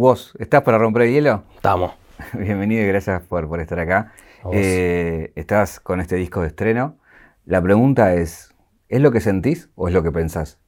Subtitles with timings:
[0.00, 1.42] Vos, ¿estás para romper el hielo?
[1.56, 1.92] Estamos.
[2.32, 4.12] Bienvenido y gracias por, por estar acá.
[4.52, 6.98] Eh, estás con este disco de estreno.
[7.46, 8.54] La pregunta es,
[8.88, 10.60] ¿es lo que sentís o es lo que pensás?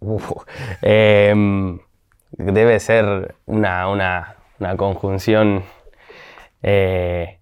[0.80, 1.80] Em,
[2.30, 4.36] debe ser una,
[4.78, 5.64] conjunción.
[6.62, 7.40] Eh,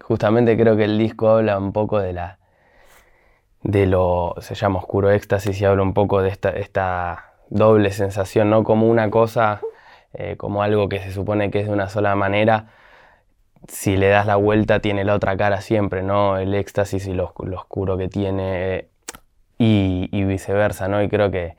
[0.00, 2.40] justamente creo que el disco habla un poco de la
[3.62, 8.48] de lo se llama oscuro éxtasis y habla un poco de esta, esta doble sensación,
[8.48, 9.60] no como una cosa,
[10.14, 12.68] eh, como algo que se supone que es de una sola manera,
[13.68, 16.38] si le das la vuelta tiene la otra cara siempre, ¿no?
[16.38, 18.86] El éxtasis y lo, oscuro que tiene
[19.58, 21.02] y, viceversa, ¿no?
[21.02, 21.56] Y creo que,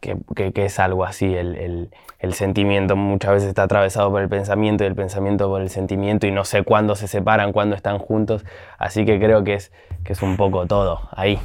[0.00, 1.90] que, es algo así, el,
[2.32, 6.30] sentimiento muchas veces está atravesado por el pensamiento y el pensamiento por el sentimiento y
[6.30, 8.44] no sé cuándo se separan, cuándo están juntos,
[8.78, 9.72] así que creo que es,
[10.04, 11.40] que es un poco todo ahí.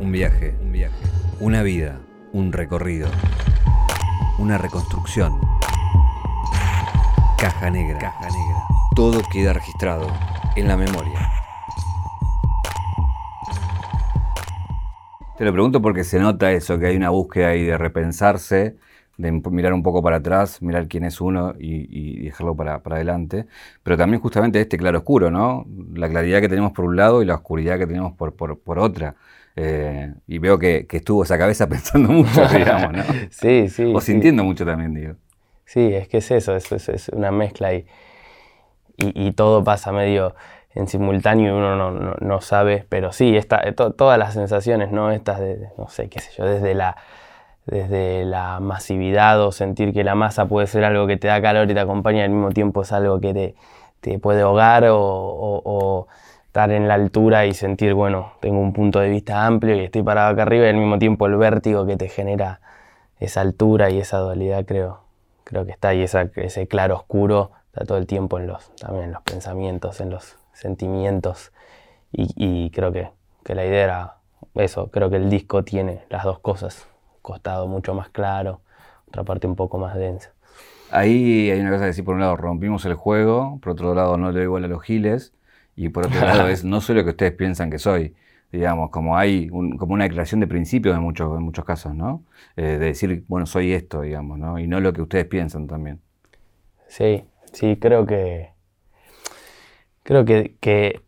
[0.00, 0.94] Un viaje, un viaje,
[1.40, 1.98] una vida,
[2.32, 3.08] un recorrido,
[4.38, 5.40] una reconstrucción.
[7.36, 8.62] Caja negra, caja negra.
[8.94, 10.06] Todo queda registrado
[10.54, 11.28] en la memoria.
[15.36, 18.76] Te lo pregunto porque se nota eso, que hay una búsqueda ahí de repensarse,
[19.16, 23.46] de mirar un poco para atrás, mirar quién es uno y, dejarlo para, adelante.
[23.82, 25.66] Pero también justamente este claro oscuro, ¿no?
[25.92, 29.16] La claridad que tenemos por un lado y la oscuridad que tenemos por, por otra.
[29.60, 33.02] Eh, y veo que, estuvo esa cabeza pensando mucho, digamos, ¿no?
[33.30, 33.92] sí, sí.
[33.94, 35.14] O sintiendo mucho también, digo.
[35.64, 37.84] Sí, es que es eso, es, es, una mezcla y,
[38.96, 40.34] y, todo pasa medio
[40.74, 45.10] en simultáneo y uno no, sabe, pero sí, esta, todas las sensaciones, ¿no?
[45.10, 46.96] Estas de, no sé, qué sé yo, desde la,
[47.66, 51.70] desde la masividad o sentir que la masa puede ser algo que te da calor
[51.70, 53.54] y te acompaña al mismo tiempo es algo que te,
[54.00, 56.06] te puede ahogar o
[56.58, 60.02] estar en la altura y sentir, bueno, tengo un punto de vista amplio y estoy
[60.02, 62.60] parado acá arriba y al mismo tiempo el vértigo que te genera
[63.20, 65.02] esa altura y esa dualidad creo,
[65.44, 65.94] creo que está.
[65.94, 70.10] Y ese claro oscuro está todo el tiempo en los, también en los pensamientos, en
[70.10, 71.52] los sentimientos.
[72.10, 73.08] Y, creo que,
[73.44, 74.16] que, la idea era
[74.54, 76.88] eso, creo que el disco tiene las dos cosas,
[77.22, 78.62] costado mucho más claro,
[79.06, 80.32] otra parte un poco más densa.
[80.90, 84.16] Ahí hay una cosa que decir, por un lado rompimos el juego, por otro lado
[84.16, 85.32] no le igual a los giles,
[85.78, 88.14] y por otro lado es no soy lo que ustedes piensan que soy.
[88.50, 92.24] Digamos, como hay como una declaración de principios en muchos, en muchos casos, ¿no?
[92.56, 94.58] Eh, de decir, bueno, soy esto, digamos, ¿no?
[94.58, 96.00] Y no lo que ustedes piensan también.
[96.88, 98.50] Sí, sí, creo que.
[100.02, 101.02] Creo que, que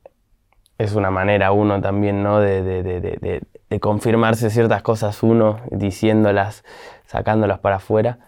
[0.77, 2.41] es una manera uno también, ¿no?
[2.41, 6.65] De, de, de, de, confirmarse ciertas cosas uno, diciéndolas,
[7.07, 8.19] sacándolas para afuera.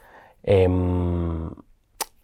[0.42, 1.50] Em,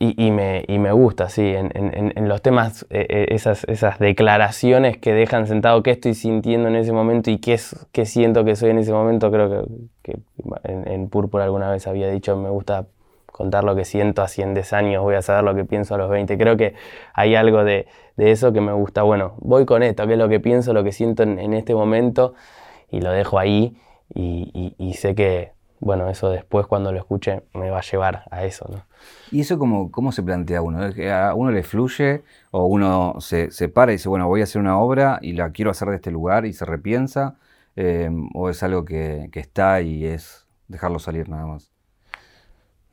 [0.00, 3.98] y, me, y, me, gusta, sí, en, en, en los temas, eh, eh, esas, esas,
[3.98, 8.44] declaraciones que dejan sentado qué estoy sintiendo en ese momento y qué, es, qué siento
[8.44, 9.66] que soy en ese momento, creo que,
[10.02, 10.18] que
[10.62, 12.86] en, Púrpura alguna vez había dicho, me gusta
[13.26, 16.10] contar lo que siento a 100 años, voy a saber lo que pienso a los
[16.10, 16.38] 20.
[16.38, 16.74] Creo que
[17.12, 20.28] hay algo de, de eso que me gusta, bueno, voy con esto, qué es lo
[20.28, 22.34] que pienso, lo que siento en, este momento
[22.88, 23.76] y lo dejo ahí
[24.14, 28.24] y, y, y sé que, bueno, eso después cuando lo escuche me va a llevar
[28.30, 28.64] a eso.
[28.70, 28.87] ¿no?
[29.30, 30.80] ¿Y eso cómo, cómo se plantea uno?
[31.12, 34.60] ¿A uno le fluye o uno se, se, para y dice, bueno, voy a hacer
[34.60, 37.36] una obra y la quiero hacer de este lugar y se repiensa?
[37.76, 41.70] Eh, ¿O es algo que, que, está y es dejarlo salir nada más?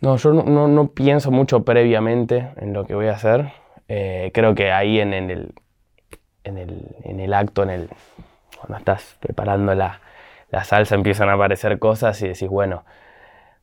[0.02, 3.54] No, yo no, no, pienso mucho previamente en lo que voy a hacer.
[3.88, 5.54] Eh, creo que ahí en, en, el,
[6.44, 7.90] en, el, en el acto, en el,
[8.60, 10.02] cuando estás preparando la,
[10.52, 12.84] la salsa empiezan a aparecer cosas y decís, bueno,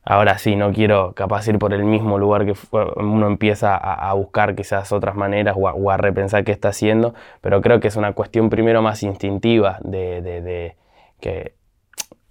[0.03, 2.53] ahora sí, no quiero capaz ir por el mismo lugar que
[2.97, 7.79] uno empieza a, buscar quizás otras maneras o a, repensar qué está haciendo, pero creo
[7.79, 10.75] que es una cuestión primero más instintiva, de,
[11.19, 11.53] que,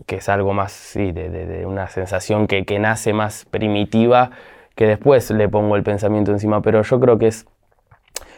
[0.06, 4.31] es algo más, sí, de, una sensación que, que, nace más primitiva,
[4.75, 7.47] que después le pongo el pensamiento encima, pero yo creo que es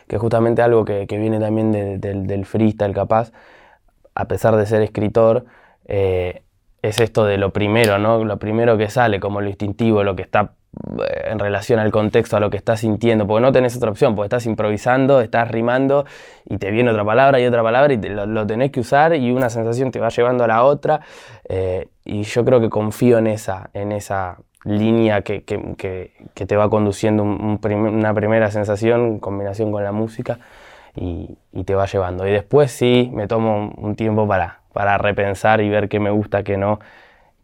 [0.08, 3.32] que justamente algo que, viene también del, del freestyle capaz,
[4.14, 5.46] a pesar de ser escritor,
[5.86, 6.43] eh,
[6.88, 8.24] es esto de lo primero, ¿no?
[8.24, 10.52] Lo primero que sale, como lo instintivo, lo que está
[10.98, 14.14] eh, en relación al contexto, a lo que estás sintiendo, porque no tenés otra opción,
[14.14, 16.04] porque estás improvisando, estás rimando
[16.44, 19.48] y te viene otra palabra y otra palabra y lo, tenés que usar y una
[19.48, 21.00] sensación te va llevando a la otra.
[21.48, 27.22] Eh, y yo creo que confío en esa, en esa línea que, te va conduciendo
[27.22, 30.38] una primera sensación en combinación con la música
[30.94, 32.28] y, te va llevando.
[32.28, 36.42] Y después sí me tomo un tiempo para para repensar y ver qué me gusta,
[36.42, 36.80] qué no,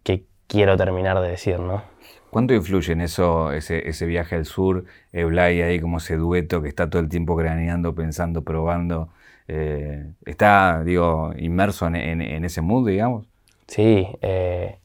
[0.02, 1.82] qué quiero terminar de decir, ¿no?
[2.28, 6.68] ¿Cuánto influye en eso ese, ese viaje al sur, Eblay ahí como ese dueto que
[6.68, 9.08] está todo el tiempo craneando, pensando, probando?
[9.48, 13.26] Eh, ¿Está, digo, inmerso en, ese mood, digamos?
[13.66, 14.76] Sí, eh,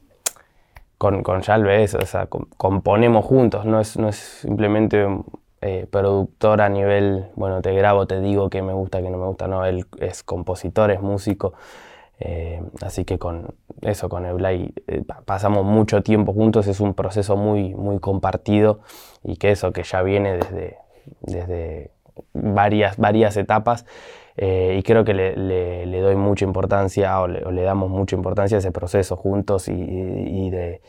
[0.98, 5.06] con, con Yalve o sea, componemos juntos, no es, no es simplemente
[5.60, 9.26] eh, productor a nivel, bueno, te grabo, te digo que me gusta, que no me
[9.26, 11.54] gusta, no, él es compositor, es músico,
[12.18, 17.36] eh, así que con eso, con Eblay eh, pasamos mucho tiempo juntos, es un proceso
[17.36, 18.80] muy, muy compartido
[19.22, 20.78] y que eso que ya viene desde,
[21.20, 21.90] desde
[22.32, 23.84] varias, varias etapas.
[24.38, 29.16] y creo que le, doy mucha importancia o le, damos mucha importancia a ese proceso
[29.16, 30.80] juntos y, de,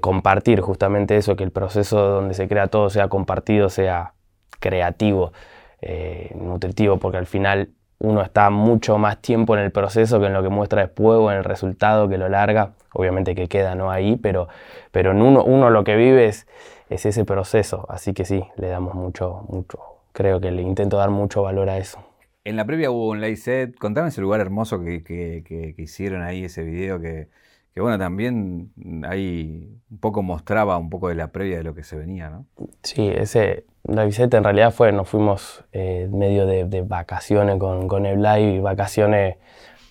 [0.00, 4.14] compartir justamente eso, que el proceso donde se crea todo sea compartido, sea
[4.60, 5.32] creativo,
[5.80, 10.34] eh, nutritivo, porque al final uno está mucho más tiempo en el proceso que en
[10.34, 12.72] lo que muestra después o en el resultado que lo larga.
[12.92, 14.48] Obviamente que queda no ahí, pero,
[14.90, 16.46] pero en uno, uno lo que vive es,
[16.88, 17.86] ese proceso.
[17.88, 19.78] Así que sí, le damos mucho, mucho,
[20.12, 22.04] creo que le intento dar mucho valor a eso.
[22.44, 23.76] En la previa hubo un live set.
[23.76, 27.28] Contame ese lugar hermoso que, que, hicieron ahí, ese video que,
[27.74, 28.70] que, bueno, también
[29.04, 32.46] ahí un poco mostraba un poco de la previa de lo que se venía, ¿no?
[32.82, 38.06] Sí, ese live set en realidad fue, nos fuimos eh, medio de, vacaciones con, con
[38.06, 39.36] el live, vacaciones,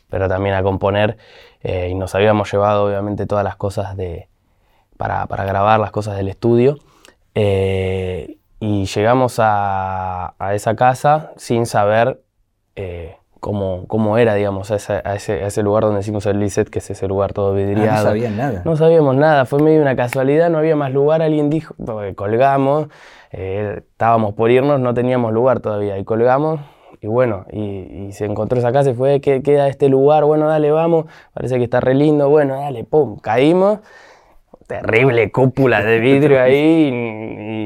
[0.10, 1.18] pero también a componer.
[1.64, 4.28] Eh, y nos habíamos llevado obviamente todas las cosas de,
[4.98, 6.78] para, para grabar, las cosas del estudio.
[7.34, 12.22] Eh, y llegamos a, esa casa sin saber
[12.76, 16.80] eh, cómo, cómo, era, digamos, a ese, a, ese, lugar donde hicimos el Lisset, que
[16.80, 17.92] es ese lugar todo vidriado.
[17.92, 18.62] Ah, no sabían nada.
[18.64, 21.76] No sabíamos nada, fue medio una casualidad, no había más lugar, alguien dijo,
[22.16, 22.88] colgamos,
[23.38, 26.62] eh, estábamos por irnos, no teníamos lugar todavía, y colgamos,
[27.02, 30.24] y bueno, y, se encontró esa casa y fue, ¿qué queda este lugar?
[30.24, 33.80] Bueno, dale, vamos, parece que está re lindo, bueno, dale, pum, caímos
[34.68, 36.90] terrible cúpula de vidrio ahí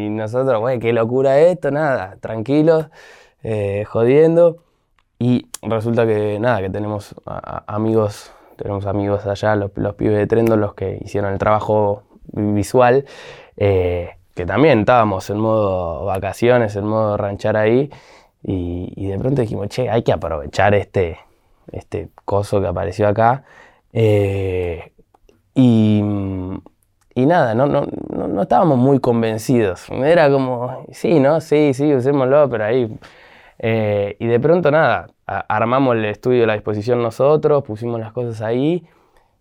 [0.07, 2.87] y, nosotros, güey, qué locura esto, nada, tranquilos,
[3.43, 4.63] eh, jodiendo.
[5.17, 10.73] Y resulta que nada, que tenemos amigos, tenemos amigos allá, los, pibes de Trendo, los
[10.73, 13.05] que hicieron el trabajo visual,
[13.57, 17.89] eh, que también estábamos en modo vacaciones, en modo ranchar ahí,
[18.41, 21.19] y, de pronto dijimos, che, hay que aprovechar este,
[21.73, 23.43] este coso que apareció acá.
[23.91, 24.93] Eh,
[25.53, 26.01] y
[27.15, 29.89] y nada, no, no, no, estábamos muy convencidos.
[29.89, 31.41] Era como, sí, ¿no?
[31.41, 32.97] Sí, sí, usémoslo, pero ahí.
[33.57, 38.41] Eh, y de pronto nada, armamos el estudio de la disposición nosotros, pusimos las cosas
[38.41, 38.87] ahí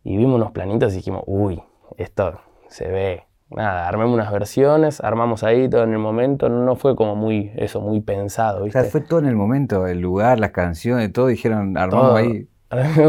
[0.03, 1.63] y vimos unos planitos y dijimos, uy,
[1.99, 3.28] esto se ve.
[3.51, 7.81] Nada, armemos unas versiones, armamos ahí todo en el momento, no, fue como muy, eso,
[7.81, 8.79] muy pensado, ¿viste?
[8.79, 12.47] O sea, fue todo en el momento, el lugar, las canciones, todo dijeron, armamos ahí.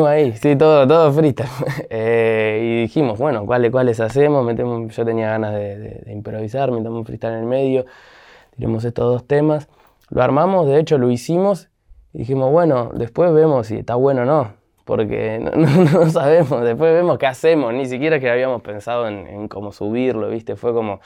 [0.08, 1.46] ahí, sí, todo, todo frita.
[1.90, 4.46] Eh, y dijimos, bueno, ¿cuáles, cuáles hacemos?
[4.46, 7.86] Metemos, yo tenía ganas de, improvisar, metemos un freestyle en el medio,
[8.56, 9.68] tiremos estos dos temas.
[10.10, 11.70] Lo armamos, de hecho lo hicimos
[12.14, 14.54] y dijimos, bueno, después vemos si está bueno o no,
[14.90, 20.30] porque no, sabemos, después vemos qué hacemos, ni siquiera que habíamos pensado en, cómo subirlo,
[20.30, 20.56] ¿viste?
[20.56, 21.00] Fue como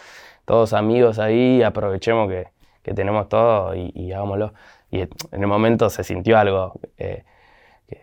[0.46, 2.48] todos amigos ahí, aprovechemos que,
[2.94, 4.54] tenemos todo y, hagámoslo.
[4.90, 6.80] Y en el momento se sintió algo.
[6.98, 7.26] Eh,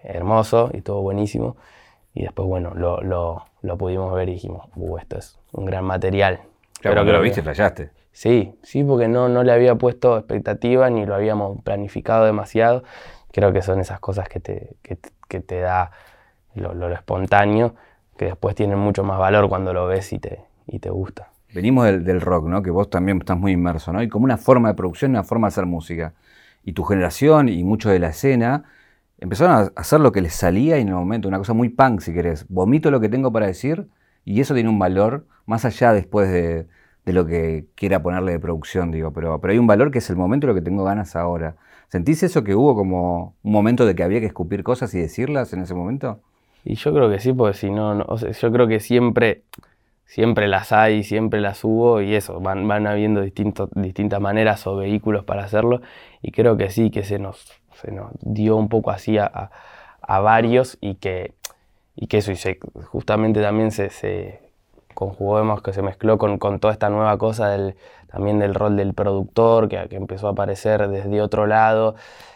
[0.02, 1.56] hermoso y estuvo buenísimo.
[2.12, 5.84] Y después, bueno, lo, lo, lo pudimos ver y dijimos, uh, esto es un gran
[5.86, 6.40] material.
[6.82, 7.88] Claro, que lo viste, fallaste.
[8.12, 12.84] Sí, sí, porque no, no le había puesto expectativas ni lo habíamos planificado demasiado.
[13.32, 14.98] Creo que son esas cosas que te, que,
[15.30, 15.92] que te da
[16.54, 17.74] lo, lo, espontáneo,
[18.18, 21.30] que después tienen mucho más valor cuando lo ves y te, y te gusta.
[21.54, 22.62] Venimos del, del, rock, ¿no?
[22.62, 24.02] Que vos también estás muy inmerso, ¿no?
[24.02, 26.12] Y como una forma de producción, una forma de hacer música.
[26.64, 28.64] Y tu generación y mucho de la escena
[29.20, 32.00] empezaron a hacer lo que les salía y en el momento, una cosa muy punk
[32.00, 33.88] si querés, vomito lo que tengo para decir
[34.24, 36.66] y eso tiene un valor más allá después de,
[37.04, 40.16] lo que quiera ponerle de producción, digo, pero, pero hay un valor que es el
[40.16, 41.56] momento de lo que tengo ganas ahora.
[41.90, 45.52] ¿Sentís eso que hubo como un momento de que había que escupir cosas y decirlas
[45.52, 46.20] en ese momento?
[46.64, 49.42] Y yo creo que sí, porque si no, yo creo que siempre,
[50.04, 55.24] siempre las hay, siempre las hubo y eso, van, van habiendo distintas maneras o vehículos
[55.24, 55.80] para hacerlo
[56.22, 57.44] y creo que sí, que se nos
[58.20, 59.50] dio un poco así a,
[60.06, 61.34] varios y que,
[61.96, 62.36] y que eso, y
[62.84, 64.49] justamente también se
[65.00, 67.74] conjugó, vemos que se mezcló con, toda esta nueva cosa del,
[68.06, 71.94] también del rol del productor que, que empezó a aparecer desde otro lado,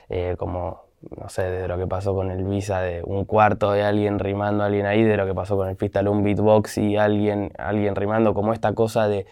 [0.09, 0.85] eh, como,
[1.21, 4.65] no sé, de lo que pasó con el Visa, de un cuarto de alguien rimando
[4.65, 7.95] a alguien ahí, de lo que pasó con el freestyle, un beatbox y alguien, alguien
[7.95, 9.27] rimando, como esta cosa de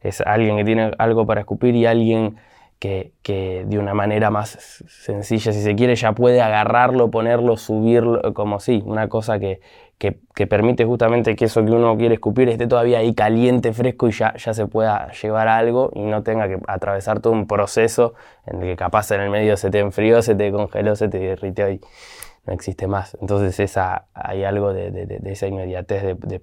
[0.00, 2.36] es alguien que tiene algo para escupir y alguien
[2.78, 8.60] que, de una manera más sencilla, si se quiere, ya puede agarrarlo, ponerlo, subirlo, como
[8.60, 9.60] sí, una cosa que,
[9.98, 14.12] que, permite justamente que eso que uno quiere escupir esté todavía ahí caliente, fresco y
[14.12, 18.14] ya, ya se pueda llevar algo y no tenga que atravesar todo un proceso
[18.46, 21.18] en el que capaz en el medio se te enfrió, se te congeló, se te
[21.18, 21.80] derritió y
[22.46, 23.16] no existe más.
[23.20, 26.42] Entonces esa, hay algo de, esa inmediatez de,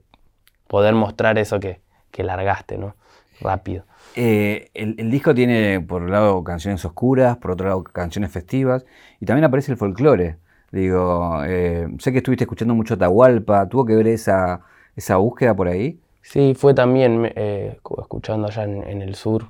[0.68, 1.80] poder mostrar eso que,
[2.12, 2.96] que largaste, ¿no?
[3.40, 3.86] Rápido.
[4.16, 8.86] Eh, el, disco tiene por un lado canciones oscuras, por otro lado canciones festivas,
[9.20, 10.38] y también aparece el folclore.
[10.72, 14.62] Digo, eh, sé que estuviste escuchando mucho Atahualpa, ¿tuvo que ver esa,
[14.96, 16.00] esa búsqueda por ahí?
[16.22, 19.48] Sí, fue también eh, escuchando allá en, el sur,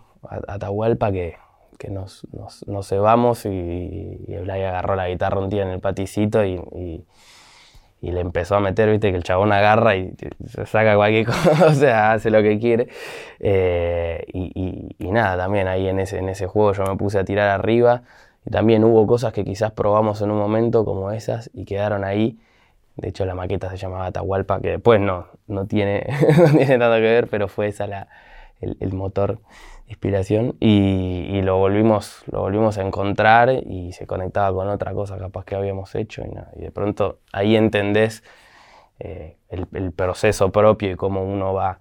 [0.48, 1.36] Atahualpa, que,
[1.78, 6.44] que nos, nos, nos cebamos y, y agarró la guitarra un día en el paticito
[6.44, 7.06] y y
[8.02, 10.14] le empezó a meter, viste, que el chabón agarra y
[10.66, 12.88] saca cualquier cosa, o sea, hace lo que quiere.
[13.40, 17.50] Eh, y, nada, también ahí en ese, en ese juego yo me puse a tirar
[17.50, 18.04] arriba
[18.46, 22.38] y también hubo cosas que quizás probamos en un momento como esas y quedaron ahí.
[22.98, 26.98] De hecho, la maqueta se llamaba Atahualpa, que después no, no, tiene, no tiene nada
[26.98, 28.08] que ver, pero fue esa la,
[28.62, 29.40] el motor
[29.88, 35.46] inspiración y, lo, volvimos, lo volvimos a encontrar y se conectaba con otra cosa capaz
[35.46, 38.24] que habíamos hecho y, de pronto ahí entendés
[39.00, 41.80] eh, el, proceso propio y cómo uno va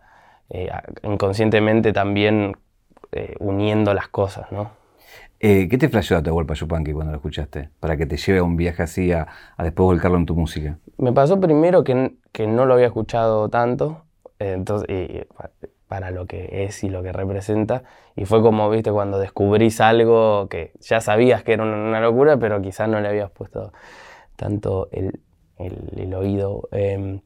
[0.50, 0.70] eh,
[1.02, 2.56] inconscientemente también
[3.12, 4.70] eh, uniendo las cosas, ¿no?
[5.38, 7.68] ¿Qué te flasheó Atahualpa Yupanqui cuando lo escuchaste?
[7.78, 10.78] Para que te lleve a un viaje así a, después volcarlo en tu música.
[10.96, 14.04] Me pasó primero que, que no lo había escuchado tanto,
[14.38, 15.26] entonces,
[15.88, 17.82] para lo que es y lo que representa.
[18.16, 22.60] Y fue como, viste, cuando descubrís algo que ya sabías que era una locura, pero
[22.62, 23.72] quizás no le habías puesto
[24.36, 25.20] tanto el,
[25.58, 26.68] el, oído.
[26.72, 27.20] Em,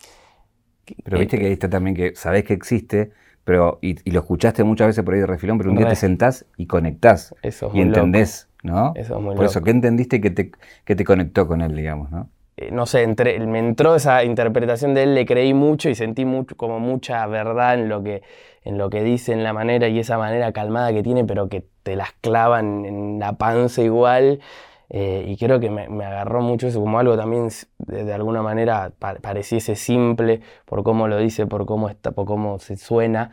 [1.04, 3.12] pero viste que ahí está también que sabés que existe,
[3.44, 6.46] pero y, lo escuchaste muchas veces por ahí de refilón, pero un día te sentás
[6.56, 8.92] y conectás eso y entendés, ¿no?
[8.94, 10.50] Eso es muy por eso, ¿qué entendiste que te,
[10.84, 12.28] que te conectó con él, digamos, no?
[12.60, 16.56] Eh, no sé, me entró esa interpretación de él, le creí mucho y sentí mucho,
[16.56, 18.22] como mucha verdad en lo, que,
[18.64, 21.64] en lo que dice, en la manera y esa manera calmada que tiene, pero que
[21.84, 24.40] te las clavan en la panza igual.
[24.90, 27.48] Eh, y creo que me, agarró mucho eso, como algo también
[27.78, 32.76] de, alguna manera pareciese simple por cómo lo dice, por cómo, está, por cómo se
[32.76, 33.32] suena,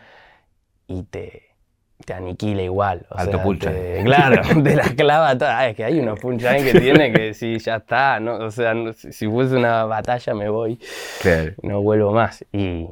[0.88, 1.55] y te,
[2.04, 3.06] te aniquila igual.
[3.10, 3.42] Alto
[4.04, 5.60] claro, te la clava toda.
[5.60, 8.38] Ah, es que hay unos punchline que tiene que sí, ya está, ¿no?
[8.38, 10.80] O sea, si fuese una batalla me voy,
[11.64, 12.46] no vuelvo más.
[12.52, 12.88] Y,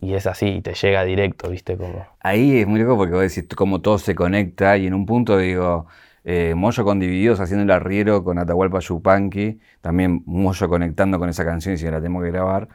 [0.00, 1.76] y, es así, te llega directo, ¿viste?
[1.76, 2.06] Como...
[2.20, 5.36] Ahí es muy loco porque vos decís como todo se conecta y en un punto
[5.36, 5.86] digo,
[6.24, 11.44] eh, Moyo con Divididos haciendo el arriero con Atahualpa Yupanqui, también Moyo conectando con esa
[11.44, 12.68] canción y si la tengo que grabar,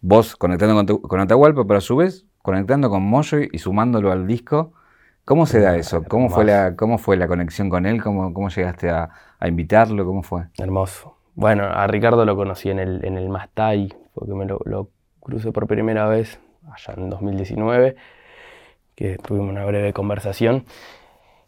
[0.00, 4.26] vos conectando con, con Atahualpa, pero a su vez conectando con Moyo y sumándolo al
[4.26, 4.72] disco
[5.24, 6.02] ¿Cómo se da eso?
[6.08, 8.02] ¿Cómo fue la, cómo fue la conexión con él?
[8.02, 9.10] ¿Cómo, cómo llegaste a,
[9.44, 10.04] invitarlo?
[10.04, 10.46] ¿Cómo fue?
[10.58, 11.16] Hermoso.
[11.34, 15.52] Bueno, a Ricardo lo conocí en el, en el Mastay, porque me lo, lo crucé
[15.52, 17.96] por primera vez allá en 2019,
[18.96, 20.64] que tuvimos una breve conversación.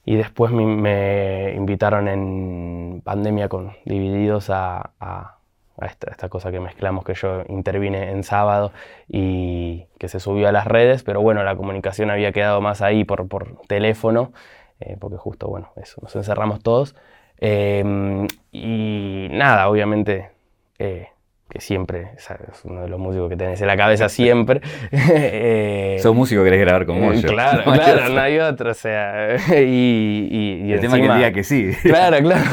[0.05, 5.34] Y después me, invitaron en pandemia con Divididos a
[5.83, 8.73] esta, cosa que mezclamos, que yo intervine en sábado
[9.09, 13.05] y que se subió a las redes, pero bueno, la comunicación había quedado más ahí
[13.05, 14.33] por, por teléfono,
[14.81, 16.95] eh, porque justo, bueno, eso, nos encerramos todos.
[17.39, 20.31] Em, y nada, obviamente
[20.79, 21.09] eh,
[21.49, 24.61] que siempre, es uno de los músicos que tenés en la cabeza siempre.
[24.93, 27.23] eh, Sos músico que querés grabar con vos.
[27.23, 31.73] Claro, claro, no hay otro, o sea, y, y, El tema que diga que sí.
[31.83, 32.45] Claro, claro.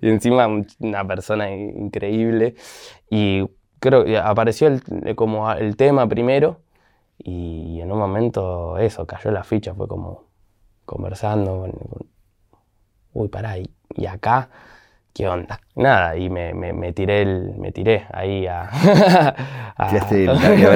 [0.00, 0.46] y encima
[0.78, 2.54] una persona increíble.
[3.10, 3.44] Y
[3.80, 6.60] creo que apareció el, como el tema primero
[7.18, 10.28] y en un momento eso, cayó la ficha, fue como
[10.84, 11.68] conversando
[13.12, 14.50] uy, pará, y, y acá
[15.18, 15.60] ¿qué onda?
[15.74, 18.62] Nada, y me, me, tiré, el, me tiré ahí a,
[19.76, 20.04] a, ver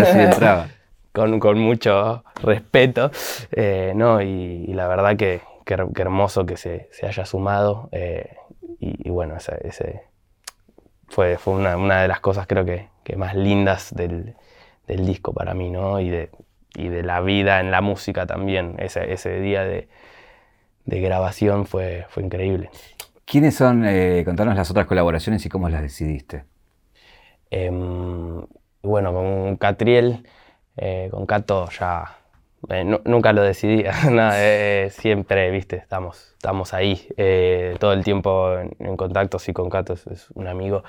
[0.07, 0.67] si entraba.
[1.13, 3.11] Con, con mucho respeto,
[3.51, 4.23] eh, ¿no?
[4.23, 7.91] Y, la verdad que, que, hermoso que se, se haya sumado.
[7.93, 8.35] Eh,
[8.81, 10.05] y, bueno, ese, ese
[11.09, 14.37] fue, fue una, una, de las cosas creo que, que más lindas del,
[14.87, 16.01] del, disco para mí, ¿no?
[16.01, 16.31] Y de,
[16.77, 18.77] y de la vida en la música también.
[18.79, 19.89] Ese, ese día de,
[20.87, 22.71] de grabación fue, fue increíble.
[23.33, 26.45] ¿Quiénes son, eh, contanos las otras colaboraciones y cómo las decidiste?
[27.51, 28.45] Em,
[28.83, 30.29] bueno, con Catriel,
[30.77, 32.19] eh, con Cato ya
[32.69, 33.85] eh, nunca lo decidí,
[34.91, 37.09] siempre, viste, estamos, estamos ahí
[37.81, 40.85] todo el tiempo en, contacto, sí, con Cato es, un amigo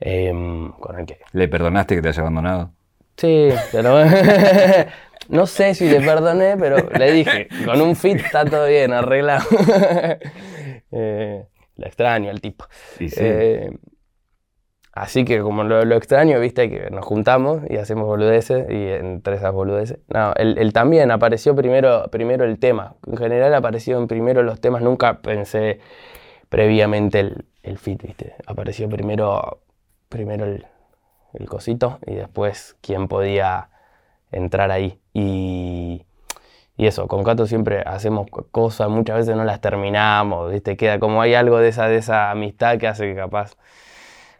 [0.00, 1.20] em, con el que...
[1.34, 2.72] ¿Le perdonaste que te haya abandonado?
[3.16, 4.04] Sí, pero
[5.28, 9.44] no sé si le perdoné, pero le dije, con un fit está todo bien, arreglado.
[11.76, 12.66] lo extraño el tipo.
[12.98, 13.70] Eh,
[14.92, 19.52] así que como lo, extraño, viste, que nos juntamos y hacemos boludeces y entre esas
[19.52, 19.98] boludeces.
[20.08, 22.96] No, él, también apareció primero, primero el tema.
[23.06, 25.80] En general aparecieron primero los temas, nunca pensé
[26.48, 28.34] previamente el, el fit, viste.
[28.46, 29.62] Apareció primero,
[30.08, 30.66] primero el,
[31.34, 33.68] el cosito y después quién podía
[34.32, 35.00] entrar ahí.
[35.12, 36.04] Y,
[36.76, 40.76] y eso, con Cato siempre hacemos cosas, muchas veces no las terminamos, ¿viste?
[40.76, 43.56] Queda como hay algo de esa, de esa amistad que hace que capaz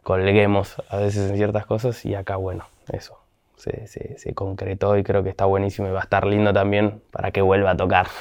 [0.02, 3.18] colguemos a veces en ciertas cosas y acá, bueno, eso.
[3.56, 7.30] Se, se, concretó y creo que está buenísimo y va a estar lindo también para
[7.32, 8.06] que vuelva a tocar.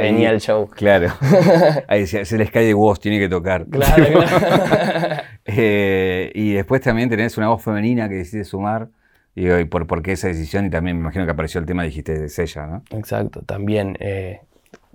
[0.00, 0.70] Venía el show.
[0.70, 1.08] Claro.
[1.88, 3.66] Ahí se, les cae voz, tiene que tocar.
[3.66, 5.22] Claro, claro.
[5.44, 8.88] Eh, y después también tenés una voz femenina que decide sumar.
[9.34, 11.82] Y, y por, por, qué esa decisión, y también me imagino que apareció el tema,
[11.82, 12.82] dijiste, de Sella, ¿no?
[12.90, 14.42] Exacto, también eh,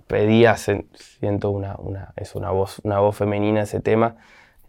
[0.06, 4.16] pedía, siento una, una, es una voz, una voz femenina ese tema,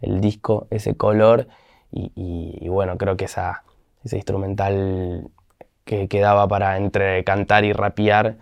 [0.00, 1.48] el disco, ese color,
[1.92, 3.64] y, y, bueno, creo que esa,
[4.04, 5.28] ese instrumental
[5.84, 8.36] que quedaba para entre cantar y rapear,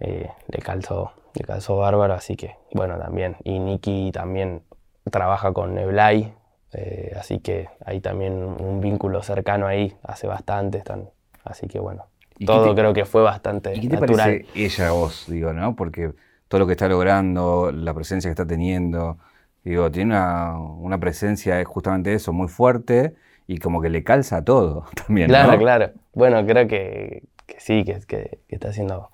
[0.00, 4.62] eh, le, calzó, le calzó bárbaro, así que bueno, también, y Nicky también
[5.10, 6.34] trabaja con Neblay,
[6.74, 11.10] eh, así que hay también un vínculo cercano ahí, hace bastante, están,
[11.44, 12.06] así que bueno,
[12.44, 14.18] todo creo que fue bastante ¿y qué te natural.
[14.18, 15.76] Parece ella vos, digo, ¿no?
[15.76, 16.12] Porque
[16.48, 19.18] todo lo que está logrando, la presencia que está teniendo,
[19.62, 23.14] digo, tiene una, presencia, es justamente eso, muy fuerte
[23.46, 25.28] y como que le calza a todo también.
[25.28, 25.90] Claro, claro.
[26.12, 27.22] Bueno, creo que,
[27.58, 29.10] sí, que, que, está haciendo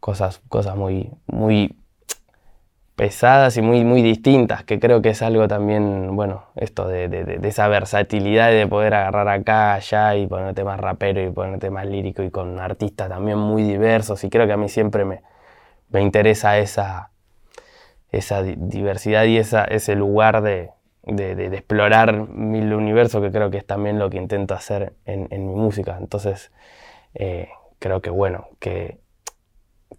[0.00, 1.76] cosas, cosas muy, muy
[2.98, 7.68] pesadas y muy, muy distintas, que creo que es algo también, bueno, esto de, esa
[7.68, 12.32] versatilidad de poder agarrar acá, allá y ponerte más rapero y ponerte más lírico y
[12.32, 15.22] con artistas también muy diversos y creo que a mí siempre me,
[15.90, 17.12] me interesa esa,
[18.10, 20.72] esa diversidad y esa, ese lugar de,
[21.06, 25.96] explorar mi universo que creo que es también lo que intento hacer en, mi música.
[26.00, 26.50] Entonces,
[27.14, 28.98] eh, creo que bueno, que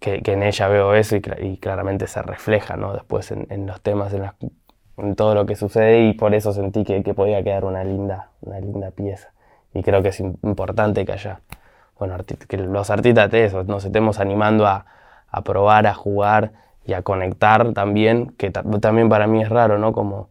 [0.00, 2.94] que, en ella veo eso y, claramente se refleja ¿no?
[2.94, 7.44] después en, los temas, en, todo lo que sucede y por eso sentí que, podía
[7.44, 9.32] quedar una linda, una linda pieza.
[9.74, 11.40] Y creo que es importante que haya,
[11.98, 12.16] bueno,
[12.48, 14.86] que los artistas de eso, nos estemos animando a,
[15.44, 16.52] probar, a jugar
[16.84, 19.92] y a conectar también, que también para mí es raro, ¿no?
[19.92, 20.30] Como,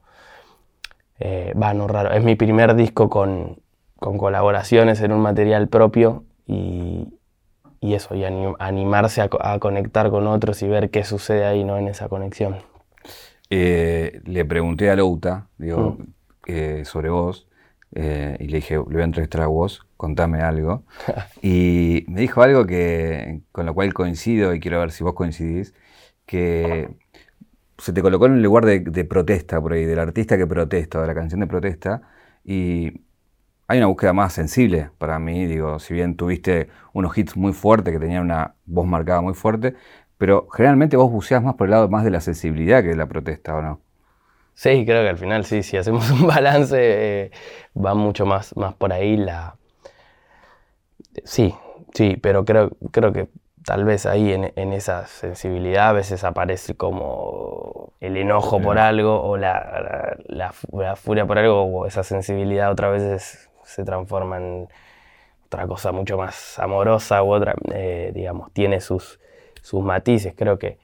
[1.19, 3.59] eh, raro, es mi primer disco con,
[3.97, 7.18] con colaboraciones en un material propio y,
[7.81, 8.23] y eso, y
[8.59, 11.77] animarse a, conectar con otros y ver qué sucede ahí ¿no?
[11.77, 12.57] en esa conexión.
[13.49, 16.03] Eh, le pregunté a Louta digo, mm.
[16.45, 17.47] eh, sobre vos
[17.95, 20.83] eh, y le dije, le voy a entrevistar a vos, contame algo.
[21.41, 25.73] y me dijo algo que, con lo cual coincido y quiero ver si vos coincidís,
[26.25, 26.89] que
[27.77, 31.01] se te colocó en el lugar de, de protesta por ahí, del artista que protesta,
[31.01, 32.01] de la canción de protesta,
[32.43, 33.01] y
[33.69, 37.93] hay una búsqueda más sensible para mí, digo, si bien tuviste unos hits muy fuertes
[37.93, 39.75] que tenían una voz marcada muy fuerte,
[40.17, 43.05] pero generalmente vos buceás más por el lado más de la sensibilidad que de la
[43.05, 43.79] protesta, ¿o no?
[44.55, 47.31] Sí, creo que al final sí, si hacemos un balance eh,
[47.77, 49.55] va mucho más, más por ahí la...
[51.23, 51.53] Sí,
[51.93, 53.29] sí, pero creo, creo que
[53.65, 59.37] tal vez ahí en, esa sensibilidad a veces aparece como el enojo por algo o
[59.37, 64.67] la, la, la, furia por algo o esa sensibilidad otra vez es se transforma en
[65.45, 69.19] otra cosa mucho más amorosa u otra, eh, digamos, tiene sus,
[69.61, 70.33] sus matices.
[70.35, 70.77] Creo que,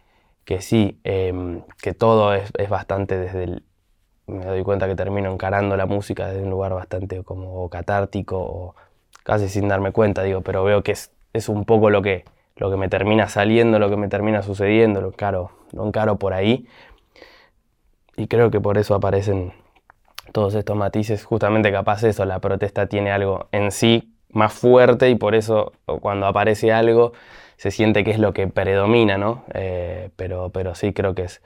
[0.44, 3.64] que sí, em, que todo es, bastante desde el...
[4.28, 8.76] Me doy cuenta que termino encarando la música desde un lugar bastante como catártico o
[9.24, 12.72] casi sin darme cuenta, digo, pero veo que es, es un poco lo que, lo
[12.72, 16.68] que me termina saliendo, lo que me termina sucediendo, lo encaro, lo encaro por ahí.
[18.18, 19.54] Y creo que por eso aparecen
[20.32, 25.16] todos estos matices, justamente capaz eso, la protesta tiene algo en sí más fuerte y
[25.16, 27.14] por eso cuando aparece algo
[27.58, 29.46] se siente que es lo que predomina, ¿no?
[29.54, 31.42] Eh, pero, pero sí creo que es,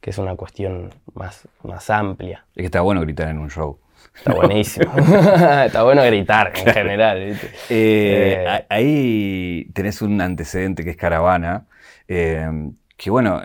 [0.00, 2.44] que es una cuestión más, más amplia.
[2.56, 3.78] Es que está bueno gritar en un show.
[4.16, 4.92] Está buenísimo.
[5.64, 7.18] está bueno gritar en general.
[7.18, 7.38] Eh,
[7.70, 11.66] eh, ahí tenés un antecedente que es Caravana,
[12.06, 13.40] que bueno,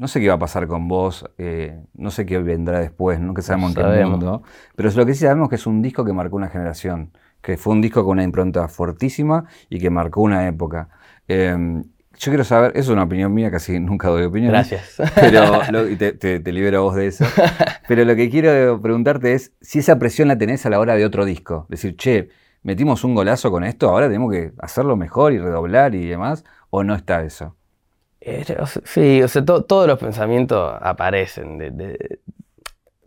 [0.00, 3.42] no sé qué va a pasar con vos, eh, no sé qué vendrá después, nunca
[3.42, 4.42] sabemos en qué mundo,
[4.74, 7.56] pero lo que sí sabemos es que es un disco que marcó una generación, que
[7.56, 10.88] fue un disco con una impronta fortísima y que marcó una época.
[11.28, 11.84] Em,
[12.18, 14.52] yo quiero saber, eso es una opinión mía, casi nunca doy opinión.
[14.52, 14.96] Gracias.
[15.14, 15.60] Pero
[15.98, 17.24] te, te, libero a vos de eso.
[17.88, 21.04] Pero lo que quiero preguntarte es si esa presión la tenés a la hora de
[21.06, 21.66] otro disco.
[21.70, 22.28] Decir, che,
[22.62, 26.84] metimos un golazo con esto, ahora tenemos que hacerlo mejor y redoblar y demás, o
[26.84, 27.56] no está eso.
[28.30, 28.44] Eh,
[28.84, 31.58] sí, o sea, todos los pensamientos aparecen,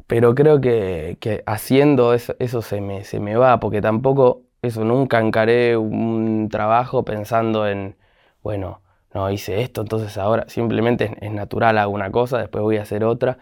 [0.05, 7.05] pero creo que, haciendo eso, se, me, va, porque tampoco, eso, nunca encaré un trabajo
[7.05, 7.95] pensando en,
[8.43, 8.81] bueno,
[9.13, 13.05] no hice esto, entonces ahora simplemente es, natural, hago una cosa, después voy a hacer
[13.05, 13.38] otra,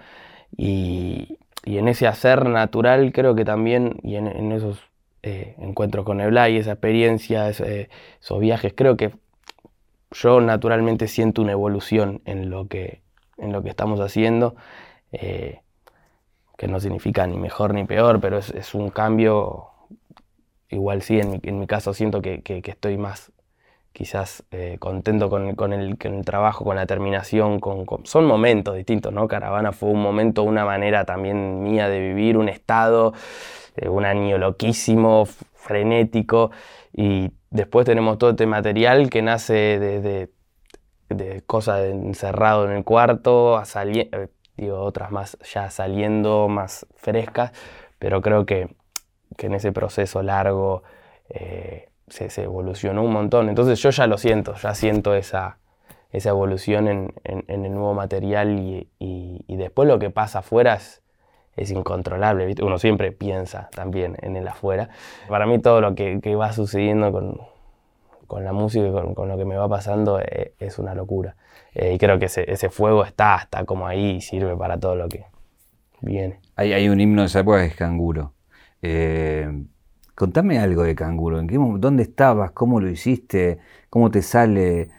[0.55, 4.79] y, en ese hacer natural creo que también, y en, esos
[5.23, 7.89] eh, encuentros con Eblay, esa experiencia, eh,
[8.21, 9.11] esos viajes, creo que
[10.11, 13.01] yo naturalmente siento una evolución en lo que,
[13.37, 14.55] en lo que estamos haciendo,
[15.11, 15.61] eh,
[16.57, 19.69] que no significa ni mejor ni peor, pero es, un cambio,
[20.69, 23.31] igual sí, en mi, en mi caso siento que, estoy más
[23.93, 24.45] quizás
[24.79, 29.27] contento con, el, el, trabajo, con la terminación, con, son momentos distintos, ¿no?
[29.27, 33.13] Caravana fue un momento, una manera también mía de vivir, un estado,
[33.75, 36.51] eh, un año loquísimo, frenético,
[36.93, 40.29] y después tenemos todo este material que nace de,
[41.09, 47.51] de, cosas encerrado en el cuarto, a eh, digo, otras más ya saliendo, más frescas,
[47.99, 48.75] pero creo que,
[49.37, 50.83] en ese proceso largo
[51.29, 53.49] eh, se, evolucionó un montón.
[53.49, 55.57] Entonces yo ya lo siento, ya siento esa,
[56.11, 57.13] esa evolución en,
[57.47, 61.00] el nuevo material y, y, después lo que pasa afuera es,
[61.55, 62.53] es incontrolable.
[62.61, 64.89] Uno siempre piensa también en el afuera.
[65.27, 69.57] Para mí todo lo que, va sucediendo con, la música y con, lo que me
[69.57, 71.35] va pasando eh, es, una locura.
[71.73, 75.09] Eh, y creo que ese, fuego está, está como ahí y sirve para todo lo
[75.09, 75.25] que
[76.01, 76.39] viene.
[76.55, 78.33] Hay, hay un himno de esa época que es Canguro.
[78.81, 79.65] Eh,
[80.15, 81.39] contame algo de Canguro.
[81.39, 82.51] ¿En qué, ¿Dónde estabas?
[82.51, 83.59] ¿Cómo lo hiciste?
[83.89, 84.89] ¿Cómo te sale?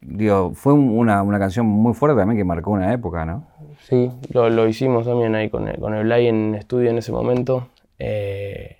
[0.00, 3.46] digo, fue una, una canción muy fuerte también que marcó una época, ¿no?
[3.88, 7.68] Sí, lo, hicimos también ahí con el, con el Blay en estudio en ese momento.
[8.00, 8.78] Eh,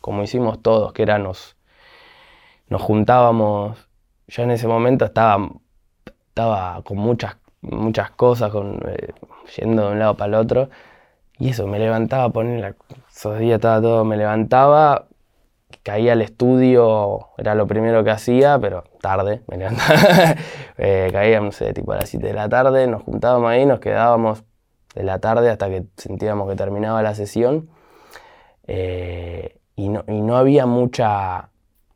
[0.00, 1.56] como hicimos todos, que era nos,
[2.70, 3.88] juntábamos.
[4.28, 5.50] Ya en ese momento estaba,
[6.28, 9.12] estaba con muchas, muchas cosas, con, eh,
[9.56, 10.70] yendo de un lado para el otro.
[11.40, 12.76] Y eso, me levantaba, poner
[13.10, 15.08] esos días estaba todo, me levantaba,
[15.84, 20.34] caía al estudio, era lo primero que hacía, pero tarde, me levantaba.
[20.78, 23.78] eh, caía, no sé, tipo a las 7 de la tarde, nos juntábamos ahí, nos
[23.78, 24.42] quedábamos
[24.94, 27.68] de la tarde hasta que sentíamos que terminaba la sesión.
[28.66, 31.50] Eh, y, no, y no había mucha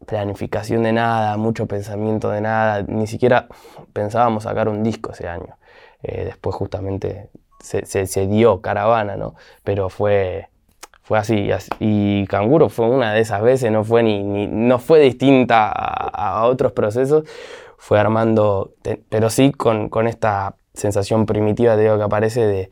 [0.07, 3.49] planificación de nada, mucho pensamiento de nada, ni siquiera
[3.93, 5.57] pensábamos sacar un disco ese año.
[6.03, 9.35] Eh, después justamente se, se, dio Caravana, ¿no?
[9.65, 10.49] Pero fue,
[11.09, 11.49] fue así,
[11.81, 16.73] Y Canguro fue una de esas veces, no fue, ni, no fue distinta a, otros
[16.73, 17.25] procesos,
[17.79, 18.75] fue armando,
[19.09, 22.71] pero sí con, con esta sensación primitiva digo, que aparece de,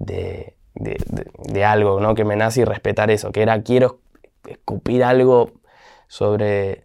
[0.00, 2.16] de, de, algo ¿no?
[2.16, 4.00] que me nace y respetar eso, que era quiero
[4.48, 5.52] escupir algo
[6.08, 6.84] sobre,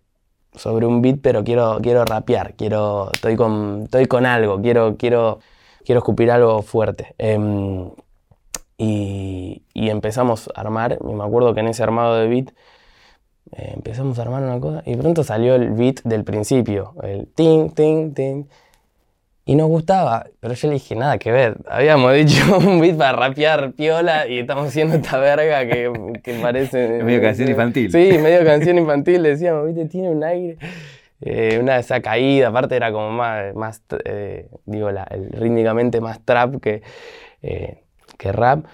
[0.54, 5.40] sobre un beat, pero quiero, quiero rapear, quiero, estoy, con, estoy con algo, quiero, quiero,
[5.84, 7.16] quiero escupir algo fuerte.
[7.18, 7.90] Em,
[9.74, 12.50] y, empezamos a armar, y me acuerdo que en ese armado de beat
[13.52, 17.70] eh, empezamos a armar una cosa y pronto salió el beat del principio, el ting,
[17.72, 18.46] ting, ting.
[19.46, 21.58] Y nos gustaba, pero yo le dije, nada que ver.
[21.68, 25.92] Habíamos dicho un beat para rapear piola y estamos haciendo esta verga que,
[26.24, 27.04] que parece...
[27.04, 27.92] medio canción infantil.
[27.92, 30.58] Sí, medio canción infantil, decíamos, viste, tiene un aire.
[31.20, 36.02] Eh, una de esa caída, aparte era como más, más eh, digo, la, el, rítmicamente
[36.02, 36.82] más trap que,
[38.24, 38.66] que rap.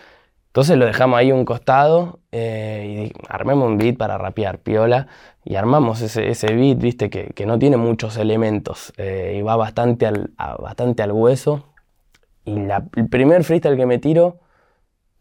[0.47, 5.07] Entonces lo dejamos ahí un costado eh, y armemos un beat para rapear piola.
[5.43, 9.55] Y armamos ese, ese beat, viste, que, que, no tiene muchos elementos eh, y va
[9.55, 11.65] bastante al, bastante al hueso.
[12.45, 14.39] Y la, el primer freestyle que me tiro,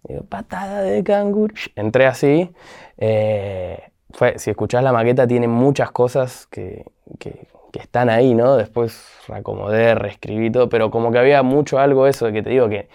[0.03, 2.51] digo, patada de canguro, entré así.
[2.97, 3.79] Eh,
[4.11, 6.85] fue, si escuchás la maqueta, tiene muchas cosas que,
[7.19, 7.47] que,
[7.79, 8.57] están ahí, ¿no?
[8.57, 12.69] Después reacomodé, reescribí todo, pero como que había mucho algo eso de que te digo
[12.69, 12.89] que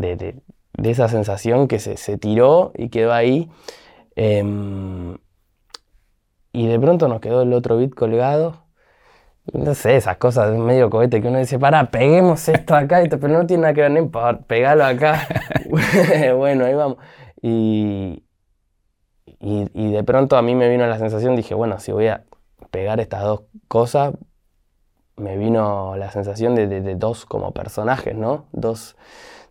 [0.00, 0.42] de,
[0.82, 3.50] esa sensación que se, tiró y quedó ahí.
[4.14, 5.16] Em,
[6.52, 8.66] y de pronto nos quedó el otro beat colgado.
[9.52, 13.28] No sé, esas cosas de medio cohete que uno dice, para, peguemos esto acá, pero
[13.28, 15.28] no tiene nada que ver, no importa, pegalo acá.
[16.36, 16.98] bueno, ahí vamos.
[17.42, 18.24] Y,
[19.40, 22.24] y, de pronto a mí me vino la sensación, dije, bueno, si voy a
[22.70, 24.14] pegar estas dos cosas,
[25.16, 28.46] me vino la sensación de, de dos como personajes, ¿no?
[28.52, 28.96] Dos,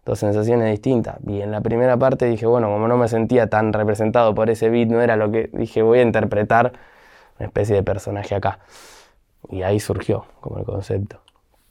[0.05, 1.17] dos sensaciones distintas.
[1.27, 4.69] Y en la primera parte dije, bueno, como no me sentía tan representado por ese
[4.69, 6.73] beat, no era lo que dije, voy a interpretar
[7.39, 8.59] una especie de personaje acá.
[9.49, 11.21] Y ahí surgió como el concepto.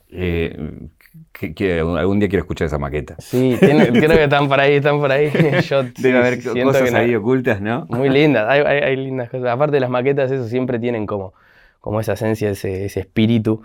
[0.09, 0.89] Eh,
[1.31, 3.15] que, algún día quiero escuchar esa maqueta.
[3.19, 5.29] Sí, creo que están por ahí, están por ahí.
[5.97, 7.85] Debe haber cosas ahí ocultas, ¿no?
[7.89, 9.47] Muy lindas, hay, lindas cosas.
[9.47, 11.33] Aparte las maquetas, eso siempre tienen como,
[11.79, 13.61] como esa esencia, ese, ese espíritu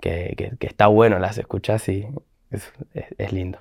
[0.00, 2.06] que, que, está bueno, las escuchás y
[2.50, 3.58] es lindo.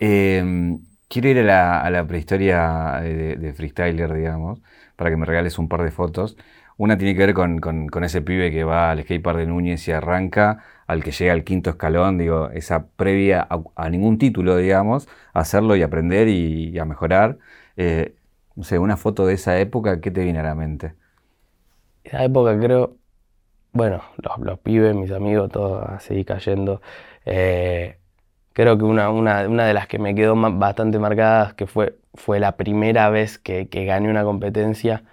[0.00, 4.60] Em, quiero ir a la, prehistoria de, freestyler, digamos,
[4.96, 6.36] para que me regales un par de fotos.
[6.76, 10.64] Una tiene que ver con, ese pibe que va al skatepark de Núñez y arranca,
[10.86, 15.82] al que llega al quinto escalón, digo, esa previa a, ningún título, digamos, hacerlo y
[15.82, 17.38] aprender y, a mejorar.
[17.76, 18.14] Eh,
[18.56, 20.94] No sé, una foto de esa época, ¿qué te viene a la mente?
[22.04, 22.96] Esa época creo,
[23.72, 24.02] bueno,
[24.38, 26.80] los, pibes, mis amigos, todos así cayendo.
[27.26, 27.97] Eh,
[28.58, 32.40] creo que una, una, una, de las que me quedó bastante marcada que fue, fue
[32.40, 35.04] la primera vez que, que, gané una competencia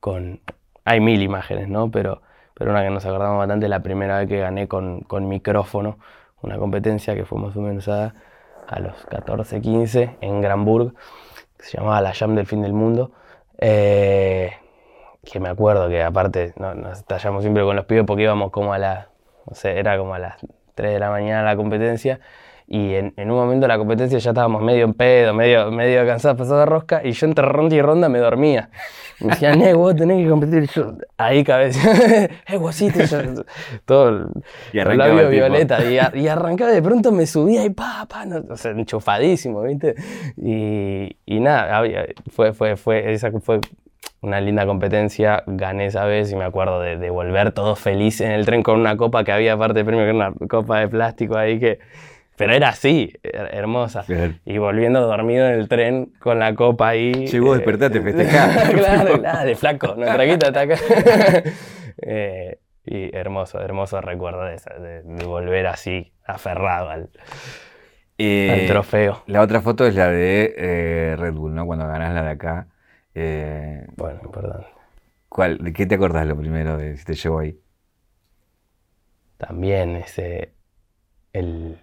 [0.00, 0.40] con...
[0.86, 1.90] Hay mil imágenes, ¿no?
[1.90, 2.22] Pero,
[2.54, 5.98] pero una que nos acordamos bastante, la primera vez que gané con, con micrófono,
[6.40, 8.14] una competencia que fuimos más o menos a,
[8.66, 10.94] a los 14, 15 en Granburg,
[11.58, 13.12] que se llamaba La Jam del Fin del Mundo.
[13.58, 14.50] Eh,
[15.30, 18.78] que me acuerdo que aparte nos estallamos siempre con los pibes porque íbamos como a
[18.78, 19.08] las,
[19.46, 20.36] no sé, era como a las
[20.74, 22.18] 3 de la mañana la competencia
[22.68, 26.04] y en, en, un momento de la competencia ya estábamos medio en pedo, medio, medio
[26.04, 28.70] cansados, pasados de rosca, y yo entre ronda y ronda me dormía.
[29.20, 30.64] Me decían, eh, vos tenés que competir.
[30.64, 33.00] Y yo, ahí cabeza, eh, guasito,
[33.84, 34.26] todo el,
[34.72, 35.78] y labio violeta.
[35.84, 39.94] Y, y, arrancaba, de pronto me subía y pa, pa, no, o sea, enchufadísimo, ¿viste?
[40.36, 41.82] Y, y nada,
[42.30, 43.60] fue, fue, fue, esa fue
[44.22, 48.32] una linda competencia, gané esa vez y me acuerdo de, de volver todo feliz en
[48.32, 50.88] el tren con una copa que había aparte de premio, que era una copa de
[50.88, 51.78] plástico ahí que
[52.36, 54.04] pero era así, hermosa.
[54.44, 57.26] Y volviendo dormido en el tren con la copa ahí.
[57.26, 58.70] Sí, vos eh, despertaste, festejás.
[58.70, 60.76] claro, de flaco, nuestra guita está acá.
[62.02, 67.10] eh, y hermoso, hermoso recuerdo de, de, de volver así, aferrado al,
[68.18, 69.22] Eh, al trofeo.
[69.26, 71.66] La otra foto es la de eh, Red Bull, ¿no?
[71.66, 72.68] Cuando ganás la de acá.
[73.96, 74.66] Bueno, perdón.
[75.28, 77.58] ¿cuál, ¿De qué te acordás lo primero de si te llevo ahí?
[79.38, 80.54] También ese.
[81.32, 81.78] El.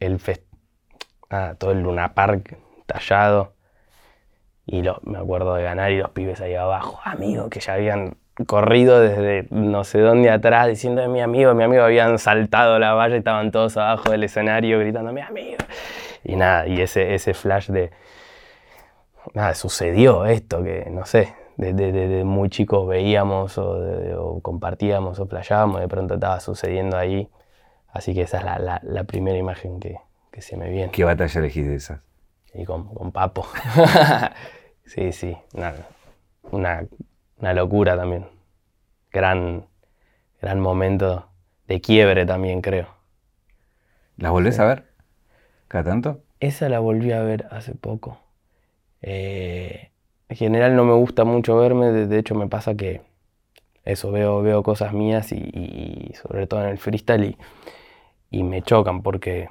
[0.00, 0.42] El fest...
[1.30, 3.52] ah, todo el Luna Park tallado.
[4.66, 8.16] Y lo, me acuerdo de ganar y los pibes ahí abajo, amigo, que ya habían
[8.46, 13.16] corrido desde no sé dónde atrás diciendo mi amigo, mi amigo, habían saltado la valla
[13.16, 15.58] y estaban todos abajo del escenario gritando mi amigo.
[16.24, 17.90] Y nada, y ese, ese flash de,
[19.34, 23.76] nada, sucedió esto que, no sé, desde de, de muy chicos veíamos o,
[24.18, 27.28] o, compartíamos o playábamos, de pronto estaba sucediendo ahí.
[27.92, 29.98] Así que esa es la, la, la primera imagen que,
[30.30, 30.92] que, se me viene.
[30.92, 32.00] ¿Qué batalla elegís de esas?
[32.54, 33.46] Y con, con Papo.
[34.84, 35.74] sí, sí, una,
[36.50, 36.86] una,
[37.38, 38.26] una, locura también.
[39.12, 39.66] Gran,
[40.40, 41.28] gran momento
[41.66, 42.86] de quiebre también, creo.
[44.16, 44.62] ¿Las volvés sí.
[44.62, 44.84] a ver?
[45.66, 46.22] ¿Cada tanto?
[46.38, 48.18] Esa la volví a ver hace poco.
[49.02, 49.90] Eh,
[50.28, 53.02] en general no me gusta mucho verme, de, de, hecho me pasa que
[53.84, 57.36] eso, veo, veo cosas mías y, y sobre todo en el freestyle y,
[58.30, 59.48] y me chocan porque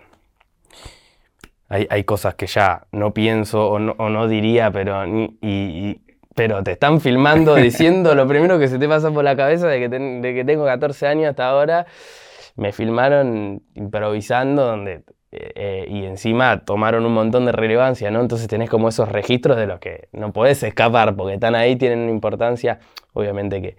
[1.68, 6.02] hay, hay, cosas que ya no pienso o no, o no diría, pero, y, y,
[6.36, 9.80] pero te están filmando diciendo lo primero que se te pasa por la cabeza de
[9.80, 11.86] que, ten, de que tengo 14 años hasta ahora.
[12.56, 18.20] Me filmaron improvisando donde eh, y encima tomaron un montón de relevancia, ¿no?
[18.20, 22.00] Entonces tenés como esos registros de los que no podés escapar porque están ahí, tienen
[22.00, 22.80] una importancia.
[23.14, 23.78] Obviamente que,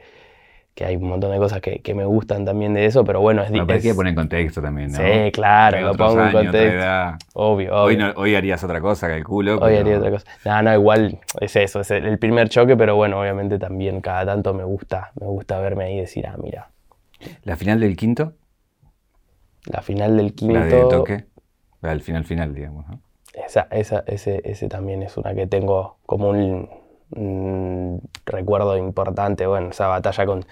[0.80, 3.42] que hay un montón de cosas que, que, me gustan también de eso, pero bueno,
[3.42, 3.70] es difícil.
[3.70, 4.96] hay que poner en contexto también, ¿no?
[4.96, 7.26] Sí, claro, lo pongo en contexto.
[7.34, 7.82] Obvio, obvio.
[7.82, 9.56] Hoy, no, hoy, harías otra cosa, calculo.
[9.56, 9.80] Hoy pero...
[9.80, 10.26] haría otra cosa.
[10.46, 14.54] No, no, igual es eso, es el primer choque, pero bueno, obviamente también cada tanto
[14.54, 16.70] me gusta, me gusta verme ahí y decir, ah, mira.
[17.44, 18.32] ¿La final del quinto?
[19.66, 20.60] La final del quinto.
[20.60, 21.24] La de toque.
[21.82, 22.88] Al final, final, digamos.
[22.88, 23.00] ¿no?
[23.34, 26.70] Esa, esa, ese, ese también es una que tengo como un,
[27.12, 29.46] un recuerdo importante.
[29.46, 30.44] Bueno, esa batalla con,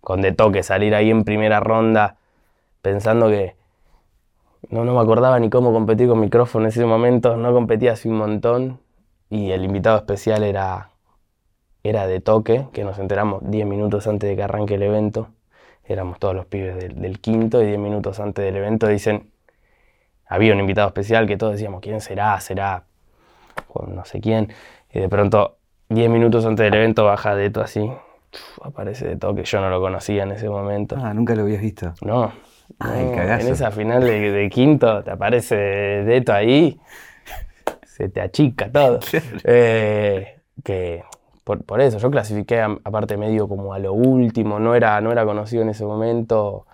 [0.00, 2.16] con De Toque, salir ahí en primera ronda
[2.86, 3.56] pensando que
[4.70, 8.08] no, no me acordaba ni cómo competir con micrófono en ese momento, no competía hace
[8.08, 8.80] un montón
[9.28, 10.90] y el invitado especial era,
[11.82, 15.30] era De Toque, que nos enteramos 10 minutos antes de que arranque el evento.
[15.84, 19.32] Éramos todos los pibes del, quinto y 10 minutos antes del evento dicen,
[20.24, 22.38] había un invitado especial que todos decíamos, ¿quién será?
[22.40, 22.84] ¿Será?
[23.88, 24.52] No sé quién.
[24.92, 27.80] Y de pronto, 10 minutos antes del evento, baja Deto así.
[27.80, 30.96] Uf, aparece Deto, que yo no lo conocía en ese momento.
[30.98, 31.94] Ah, nunca lo habías visto.
[32.02, 32.32] No.
[32.78, 36.80] Ay, no en esa final de, de, quinto te aparece Deto ahí.
[37.84, 38.98] Se te achica todo.
[39.44, 41.04] eh, que
[41.44, 45.12] por, por, eso, yo clasifiqué a, aparte medio como a lo último, no era, no
[45.12, 46.66] era conocido en ese momento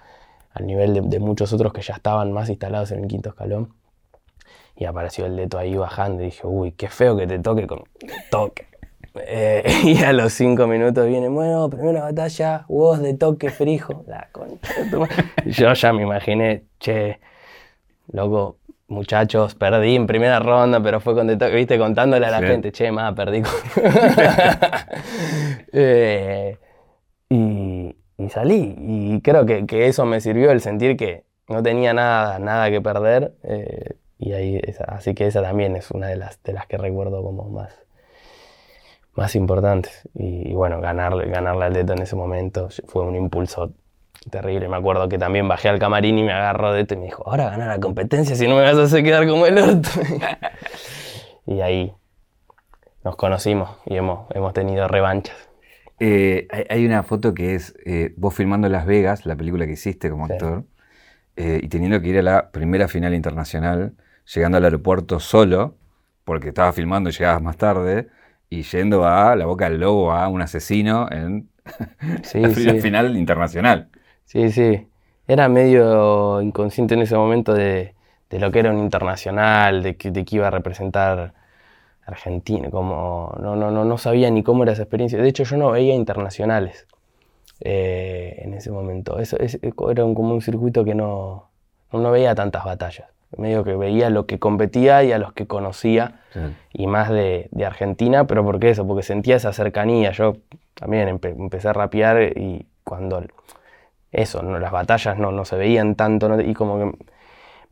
[0.55, 3.75] al nivel de, de, muchos otros que ya estaban más instalados en el quinto escalón.
[4.75, 7.85] Y apareció el Deto ahí bajando y dije, uy, qué feo que te toque con
[8.31, 8.72] toque.
[9.15, 14.05] Eh, y a los cinco minutos viene, bueno, primera batalla, vos de toque frijo.
[14.07, 15.07] La concha de tu
[15.51, 17.21] Yo ya me imaginé, che,
[18.13, 22.41] loco, muchachos, perdí en primera ronda, pero fue con de toque, viste, contándole a la
[22.41, 22.47] sí.
[22.47, 23.43] gente, che, más, perdí.
[25.73, 26.59] eh,
[27.29, 28.75] y, y salí.
[28.79, 32.81] Y creo que, que, eso me sirvió el sentir que no tenía nada, nada que
[32.81, 33.35] perder.
[33.43, 36.77] Eh, y ahí, esa, así que esa también es una de las, de las que
[36.77, 37.82] recuerdo como más,
[39.15, 40.09] más importantes.
[40.15, 43.73] Y, bueno, ganarle, ganarle al Deto en ese momento fue un impulso
[44.31, 44.69] terrible.
[44.69, 47.51] Me acuerdo que también bajé al camarín y me agarró Deto y me dijo, ahora
[47.51, 49.89] ganar la competencia si no me vas a hacer quedar como el orto.
[51.47, 51.93] y ahí
[53.05, 55.37] nos conocimos y hemos, hemos tenido revanchas.
[55.99, 60.11] Eh, hay una foto que es eh, vos filmando Las Vegas, la película que hiciste
[60.11, 60.65] como actor,
[61.37, 63.95] eh, y teniendo que ir a la primera final internacional,
[64.35, 65.77] llegando al aeropuerto solo,
[66.25, 68.09] porque estaba filmando y llegabas más tarde,
[68.53, 71.49] y yendo a la boca del lobo a un asesino en
[72.35, 73.89] la final internacional.
[74.27, 74.87] Sí, sí.
[75.27, 77.95] Era medio inconsciente en ese momento de,
[78.31, 81.33] lo que era un internacional, de que, de que iba a representar
[82.05, 85.19] Argentina, como no, no, no, no sabía ni cómo era esa experiencia.
[85.19, 86.87] De hecho, yo no veía internacionales
[87.61, 89.19] eh, en ese momento.
[89.19, 91.49] Eso, era como un circuito que no,
[91.91, 93.09] no, veía tantas batallas.
[93.37, 96.21] Medio que veía lo que competía y a los que conocía,
[96.73, 98.87] y más de, de, Argentina, pero ¿por qué eso?
[98.87, 100.13] Porque sentía esa cercanía.
[100.13, 100.37] Yo
[100.75, 103.23] también empecé a rapear y cuando
[104.13, 104.59] eso, ¿no?
[104.59, 107.05] las batallas no, no se veían tanto y como que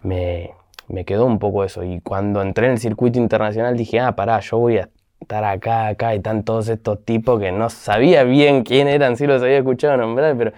[0.02, 0.50] me,
[0.88, 1.84] me quedó un poco eso.
[1.84, 4.88] Y cuando entré en el circuito internacional dije, ah, pará, yo voy a
[5.20, 9.26] estar acá, acá, y están todos estos tipos que no sabía bien quién eran, sí
[9.26, 10.52] los había escuchado nombrar, pero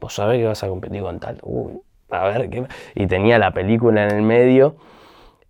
[0.00, 1.38] vos sabés que vas a competir con tal.
[1.42, 1.80] Uy,
[2.22, 2.64] a ver, ¿qué?
[2.94, 4.76] Y tenía la película en el medio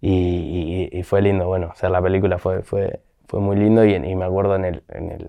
[0.00, 1.46] y, fue lindo.
[1.46, 5.10] Bueno, hacer la película fue, fue, fue muy lindo y, me acuerdo en el, en
[5.10, 5.28] el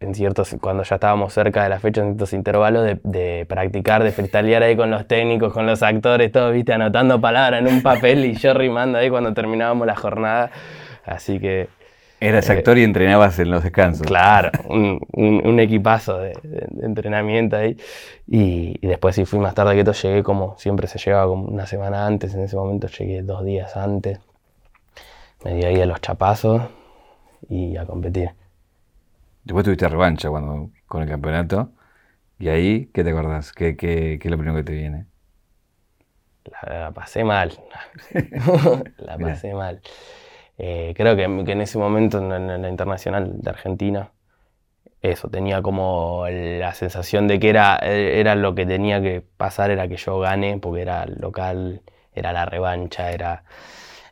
[0.00, 4.04] en ciertos, cuando ya estábamos cerca de la fecha, en ciertos intervalos, de, de, practicar,
[4.04, 7.82] de freestylear ahí con los técnicos, con los actores, todo, viste, anotando palabras en un
[7.82, 10.50] papel y yo rimando ahí cuando terminábamos la jornada.
[11.04, 11.68] Así que.
[12.24, 14.06] Eras eh, actor y entrenabas en los descansos.
[14.06, 16.32] Claro, un, un, equipazo de,
[16.80, 17.76] entrenamiento ahí.
[18.26, 21.66] Y, después, si fui más tarde que todo, llegué como siempre se llegaba como una
[21.66, 22.34] semana antes.
[22.34, 24.20] En ese momento llegué dos días antes.
[25.44, 26.62] Me di ahí a los chapazos
[27.50, 28.30] y a competir.
[29.44, 31.72] Después tuviste revancha cuando, con el campeonato.
[32.38, 33.52] ¿Y ahí qué te acordás?
[33.52, 35.06] ¿Qué, qué, qué es lo primero que te viene?
[36.62, 37.52] La, pasé mal.
[38.96, 39.82] la pasé mal.
[40.58, 44.12] Eh, creo que, que, en ese momento en, la internacional de Argentina,
[45.02, 49.88] eso, tenía como la sensación de que era, era lo que tenía que pasar, era
[49.88, 51.82] que yo gane, porque era local,
[52.14, 53.44] era la revancha, era...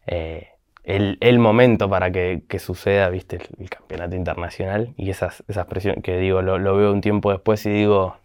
[0.07, 0.49] Eh,
[0.85, 4.95] el, momento para que, suceda, viste, el, campeonato internacional.
[4.97, 8.17] Y esas, esas presiones que digo, lo, veo un tiempo después y digo,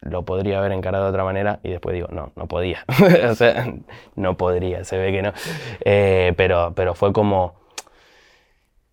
[0.00, 2.84] lo podría haber encarado de otra manera y después digo, no, no podía.
[3.30, 3.72] o sea,
[4.16, 5.32] no podría, se ve que no.
[5.84, 7.54] Eh, pero, pero fue como,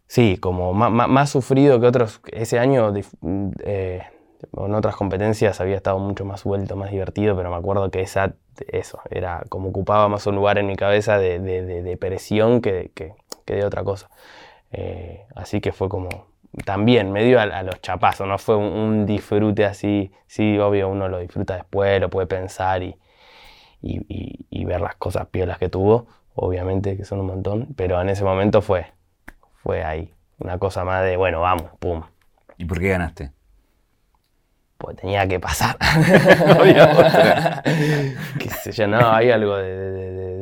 [0.08, 2.22] sí, como más, sufrido que otros.
[2.32, 2.94] Ese año
[3.64, 4.04] eh,
[4.58, 8.34] en otras competencias había estado mucho más suelto, más divertido, pero me acuerdo que esa
[8.68, 13.14] eso, era como ocupaba más un lugar en mi cabeza de, de, presión que, que,
[13.46, 14.10] de otra cosa.
[14.72, 16.28] Eh, así que fue como,
[16.64, 21.20] también me dio a, los chapazos, no fue un, disfrute así, sí, obvio uno lo
[21.20, 22.96] disfruta después, lo puede pensar y,
[23.82, 28.10] y, y, ver las cosas piolas que tuvo, obviamente que son un montón, pero en
[28.10, 28.88] ese momento fue,
[29.64, 32.04] fue ahí, una cosa más de, bueno, vamos, pum.
[32.58, 33.32] ¿Y por qué ganaste?
[34.78, 35.78] pues tenía que pasar.
[35.80, 37.64] había
[38.40, 40.35] Qué sé yo, no, hay algo de,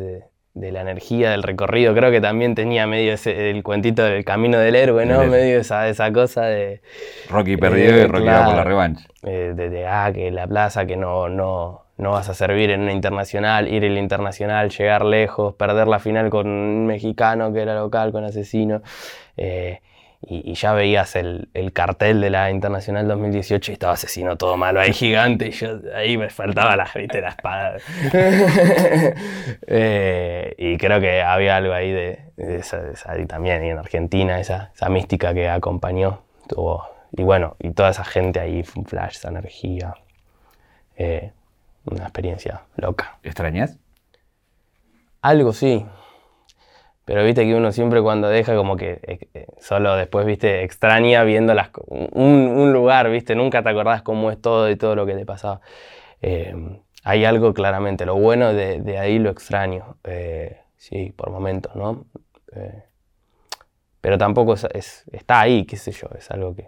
[0.54, 1.94] la energía del recorrido.
[1.96, 5.24] Creo que también tenía medio ese, el cuentito del camino del héroe, ¿no?
[5.26, 6.82] Medio esa, esa cosa de.
[7.30, 9.08] Rocky perdió y Rocky va por la revancha.
[9.24, 12.94] Eh, de, ah, que la plaza, que no, no, no vas a servir en una
[12.94, 18.12] internacional, ir el internacional, llegar lejos, perder la final con un mexicano que era local,
[18.12, 18.82] con asesino.
[19.38, 19.82] Eh,
[20.26, 24.94] y, ya veías el, cartel de la Internacional 2018 y estaba asesino todo malo ahí
[24.94, 27.78] gigante y yo ahí me faltaba la, ¿viste, la espada.
[29.68, 34.72] Eh, y creo que había algo ahí de, esa, y también y en Argentina, esa,
[34.76, 36.22] esa mística que acompañó.
[36.48, 39.96] Tuvo, y bueno, y toda esa gente ahí, fue un flash, esa energía.
[40.98, 41.32] Eh,
[41.86, 43.18] una experiencia loca.
[43.24, 43.78] ¿Extrañas?
[45.22, 45.86] Algo sí,
[47.06, 51.24] pero viste que uno siempre cuando deja como que eh, eh, solo después, viste, extraña
[51.24, 55.16] viendo las, un, lugar, viste, nunca te acordás cómo es todo y todo lo que
[55.16, 55.62] te pasaba.
[56.22, 62.06] Em, hay algo claramente, lo bueno de, ahí lo extraño, eh, sí, por momentos, ¿no?
[64.00, 66.68] pero tampoco es, está ahí, qué sé yo, es algo que...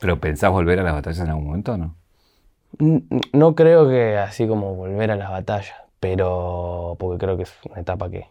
[0.00, 1.94] ¿Pero pensás volver a las batallas en algún momento no?
[3.32, 7.80] No creo que así como volver a las batallas, pero porque creo que es una
[7.80, 8.26] etapa que,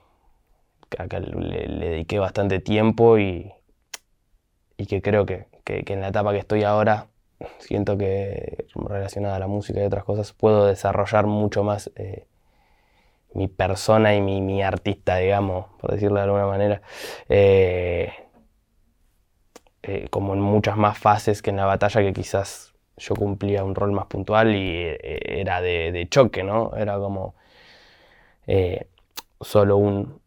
[0.98, 3.52] acá le, dediqué bastante tiempo y,
[4.78, 7.08] y que creo que, que, en la etapa que estoy ahora,
[7.60, 12.28] siento que relacionada a la música y otras cosas, puedo desarrollar mucho más eh,
[13.34, 16.82] mi persona y mi, artista, digamos, por decirlo de alguna manera.
[17.30, 18.12] Eh,
[19.84, 23.74] eh, como en muchas más fases que en la batalla que quizás yo cumplía un
[23.74, 26.72] rol más puntual y era de, choque, ¿no?
[26.76, 27.34] Era como
[29.40, 30.21] solo un,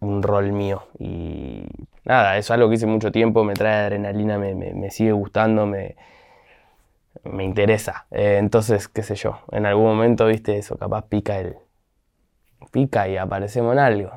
[0.00, 0.84] un, rol mío.
[0.98, 1.64] Y
[2.04, 5.96] nada, es algo que hice mucho tiempo, me trae adrenalina, me, me, sigue gustando, me,
[7.24, 8.06] me interesa.
[8.10, 11.56] entonces, qué sé yo, en algún momento, viste, eso capaz pica el...
[12.70, 14.10] pica y aparecemos en algo.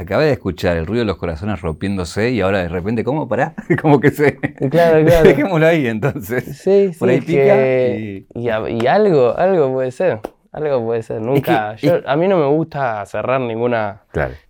[0.00, 3.54] Acabé de escuchar el ruido de los corazones rompiéndose y ahora de repente, ¿cómo pará?
[3.82, 4.38] como que se.
[4.38, 5.24] Claro, claro.
[5.28, 6.56] Dejémoslo ahí entonces.
[6.56, 7.98] Sí, Por ahí pica.
[7.98, 8.26] Y...
[8.34, 8.48] Y,
[8.86, 10.20] algo, algo puede ser.
[10.52, 11.20] Algo puede ser.
[11.20, 11.76] Nunca.
[12.06, 14.02] A mí no me gusta cerrar ninguna,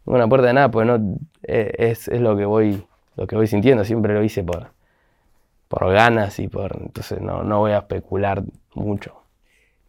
[0.07, 2.87] ninguna puerta de nada, porque no, eh, es, es, lo que voy
[3.17, 3.85] lo que voy sintiendo.
[3.85, 4.69] Siempre lo hice por,
[5.69, 6.77] por ganas y por.
[6.81, 8.43] Entonces no, no voy a especular
[8.75, 9.23] mucho.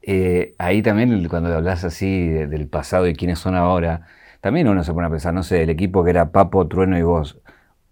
[0.01, 4.07] Eh, ahí también, cuando hablas así del pasado y quiénes son ahora
[4.41, 7.03] también uno se pone a pensar, no sé, el equipo que era Papo, Trueno y
[7.03, 7.39] vos.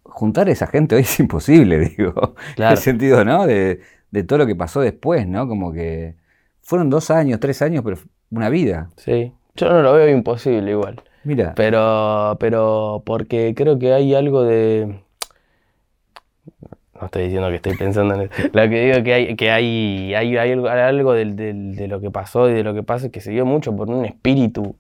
[0.04, 2.36] Juntar a esa gente hoy es imposible, digo.
[2.58, 3.46] En el sentido, ¿no?
[3.46, 3.80] De,
[4.28, 5.48] todo lo que pasó después, ¿no?
[5.48, 6.16] Como que
[6.70, 7.98] fueron dos años, tres años, pero
[8.30, 8.92] una vida.
[8.96, 11.02] Sí, yo no lo veo imposible igual.
[11.24, 11.54] Mira.
[11.56, 15.00] Pero, pero porque creo que hay algo de...
[16.94, 18.34] No estoy diciendo que estoy pensando en eso.
[18.54, 22.64] Lo que digo que hay, que hay, hay, algo, de lo que pasó y de
[22.64, 24.76] lo que pasa que se dio mucho por un espíritu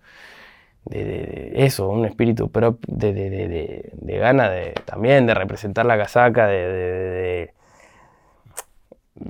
[0.86, 6.46] de, eso, un espíritu propio de, de, de, gana de, también de representar la casaca,
[6.46, 7.52] de,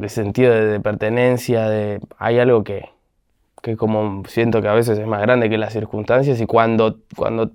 [0.07, 2.89] sentido de, pertenencia, de, hay algo que,
[3.61, 7.51] que como siento que a veces es más grande que las circunstancias y cuando, cuando,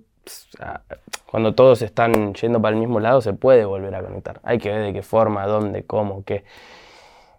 [1.31, 4.41] cuando todos están yendo para el mismo lado se puede volver a conectar.
[4.43, 6.45] Hay que ver de qué forma, dónde, cómo, qué.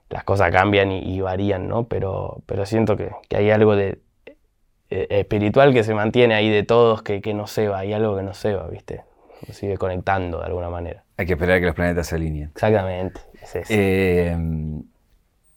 [0.10, 1.86] Las cosas cambian y, varían, ¿no?
[1.86, 4.00] Pero, pero siento que, que hay algo de,
[4.92, 8.16] eh, espiritual que se mantiene ahí de todos, que, que no se va, hay algo
[8.16, 9.04] que no se va, ¿viste?
[9.48, 11.04] Nos sigue conectando de alguna manera.
[11.18, 12.52] Hay que esperar a que los planetas se alineen.
[12.54, 13.20] Exactamente,
[13.70, 14.38] eh,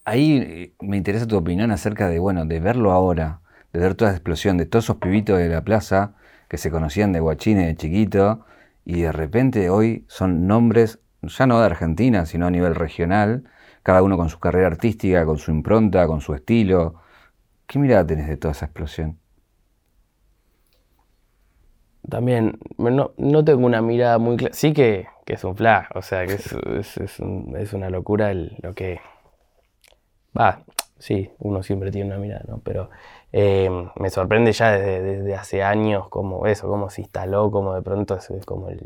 [0.05, 3.41] ahí me interesa tu opinión acerca de, bueno, de verlo ahora,
[3.73, 6.15] de ver toda esa explosión, de todos esos pibitos de la plaza
[6.49, 8.45] que se conocían de guachines de chiquito
[8.85, 13.45] y de repente hoy son nombres, ya no de Argentina, sino a nivel regional,
[13.83, 17.01] cada uno con su carrera artística, con su impronta, con su estilo
[17.69, 19.19] ¿Qué mirada tenés de toda esa explosión?
[22.09, 24.55] También, no, no tengo una mirada muy clara.
[24.55, 27.19] Sí que, es un flash, o sea, que es,
[27.73, 29.01] una locura lo que...
[30.39, 30.63] Va,
[30.99, 32.61] sí, uno siempre tiene una mirada, ¿no?
[32.65, 32.91] Pero
[33.33, 38.17] eh, me sorprende ya desde, hace años como eso, cómo se instaló, como de pronto
[38.17, 38.81] es como el,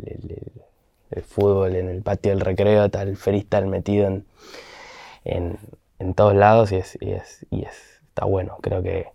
[1.25, 4.25] fútbol en el patio del recreo, tal freestyle metido en,
[5.99, 8.59] en, todos lados y es, y es, y es está bueno.
[8.61, 9.09] Creo que,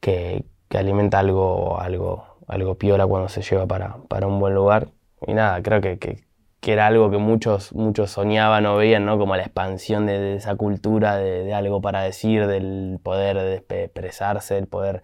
[0.00, 4.88] que, alimenta algo, algo, algo piola cuando se lleva para, para un buen lugar.
[5.26, 6.18] Y nada, creo que, que,
[6.62, 9.18] era algo que muchos, muchos soñaban o veían, ¿no?
[9.18, 14.66] Como la expansión de, esa cultura, de, algo para decir, del poder de expresarse, el
[14.66, 15.02] poder...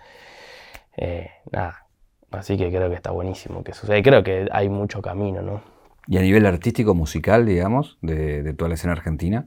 [0.96, 1.86] Eh, nada,
[2.30, 4.02] así que creo que está buenísimo que sucede.
[4.02, 5.60] Creo que hay mucho camino, ¿no?
[6.08, 9.46] Y a nivel artístico, musical, digamos, de, de toda la escena argentina,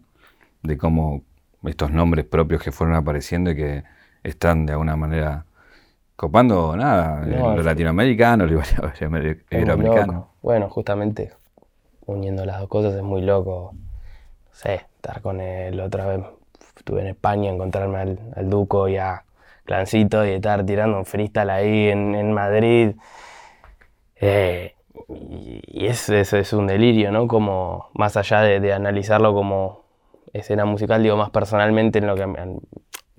[0.63, 1.23] de cómo,
[1.65, 3.83] estos nombres propios que fueron apareciendo y que
[4.23, 5.45] están de alguna manera
[6.20, 8.67] copando nada, los latinoamericanos, los
[9.49, 10.26] iberoamericanos.
[10.41, 11.32] Bueno, justamente
[12.05, 13.72] uniendo las dos cosas es muy loco.
[13.74, 16.26] No sé, estar con él otra vez.
[16.76, 17.99] Estuve en España, encontrarme
[18.36, 19.24] al, Duco y a
[19.63, 22.95] Clancito y estar tirando un freestyle ahí en, Madrid.
[24.20, 24.76] Eh,
[25.07, 27.30] y, eso, es un delirio, ¿no?
[27.30, 29.86] Como más allá de analizarlo como
[30.34, 32.28] escena musical, digo más personalmente en lo que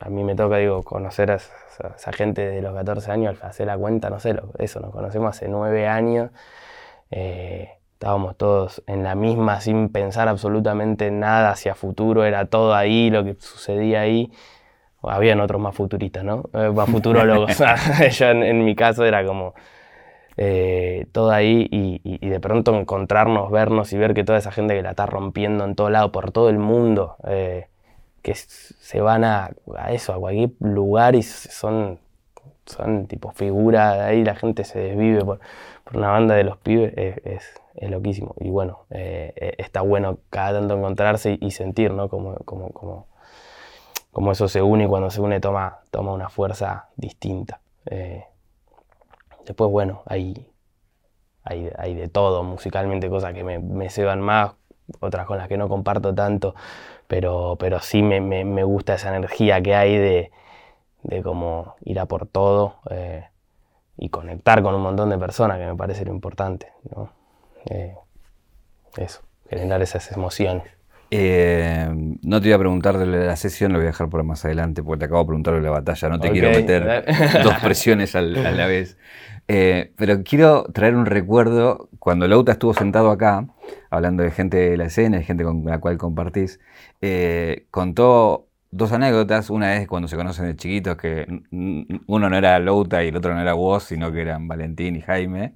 [0.01, 3.66] a, mí me toca, digo, conocer a esa, gente de los 14 años, al hacer
[3.66, 6.30] la cuenta, no sé, eso, nos conocemos hace 9 años,
[7.11, 13.11] eh, estábamos todos en la misma sin pensar absolutamente nada hacia futuro, era todo ahí,
[13.11, 14.32] lo que sucedía ahí.
[15.03, 16.44] Habían otros más futuristas, ¿no?
[16.53, 17.59] Eh, más futurólogos.
[18.18, 19.55] Yo en mi caso era como
[20.42, 24.80] eh, todo ahí y, de pronto encontrarnos, vernos y ver que toda esa gente que
[24.82, 27.66] la está rompiendo en todo lado, por todo el mundo, eh,
[28.22, 29.50] que se van a,
[29.90, 31.98] eso, a cualquier lugar y son,
[32.66, 35.40] son tipo figuras, ahí la gente se desvive por,
[35.92, 37.42] una banda de los pibes, es,
[37.90, 38.34] loquísimo.
[38.38, 42.08] Y bueno, eh, está bueno cada tanto encontrarse y, sentir, ¿no?
[42.08, 43.06] Como, como, como,
[44.12, 47.60] como, eso se une y cuando se une toma, toma una fuerza distinta.
[49.44, 50.46] Después, bueno, hay,
[51.42, 54.52] hay, de todo musicalmente, cosas que me, me ceban más,
[55.00, 56.54] otras con las que no comparto tanto,
[57.11, 60.30] pero, pero sí me, gusta esa energía que hay de,
[61.02, 63.24] de como ir a por todo eh,
[63.98, 66.68] y conectar con un montón de personas, que me parece lo importante.
[66.94, 67.12] ¿no?
[67.68, 67.96] Eh,
[68.96, 70.62] eso, generar esas emociones.
[71.11, 71.88] Eh,
[72.22, 74.80] no te iba a preguntar de la sesión, lo voy a dejar por más adelante,
[74.84, 76.08] porque te acabo de preguntar de la batalla.
[76.11, 77.04] No te quiero meter
[77.42, 78.96] dos presiones a la vez.
[79.48, 81.88] Pero quiero traer un recuerdo.
[81.98, 83.48] Cuando Lauta estuvo sentado acá,
[83.90, 86.60] hablando de gente de la escena, de gente con la cual compartís,
[87.00, 89.50] eh, contó dos anécdotas.
[89.50, 91.26] Una es cuando se conocen de chiquitos, que
[92.06, 95.00] uno no era Lauta y el otro no era vos, sino que eran Valentín y
[95.02, 95.54] Jaime,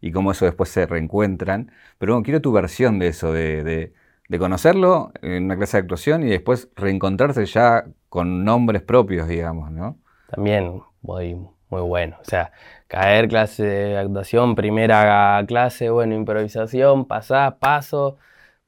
[0.00, 1.70] y cómo eso después se reencuentran.
[1.98, 3.92] Pero bueno, quiero tu versión de eso, de
[4.28, 9.70] de conocerlo en una clase de actuación y después reencontrarse ya con nombres propios, digamos,
[9.70, 9.98] ¿no?
[10.30, 11.36] También muy,
[11.74, 12.16] muy bueno.
[12.20, 12.52] O sea,
[12.88, 18.18] caer clase de actuación, primera clase, bueno, improvisación, pasás, paso,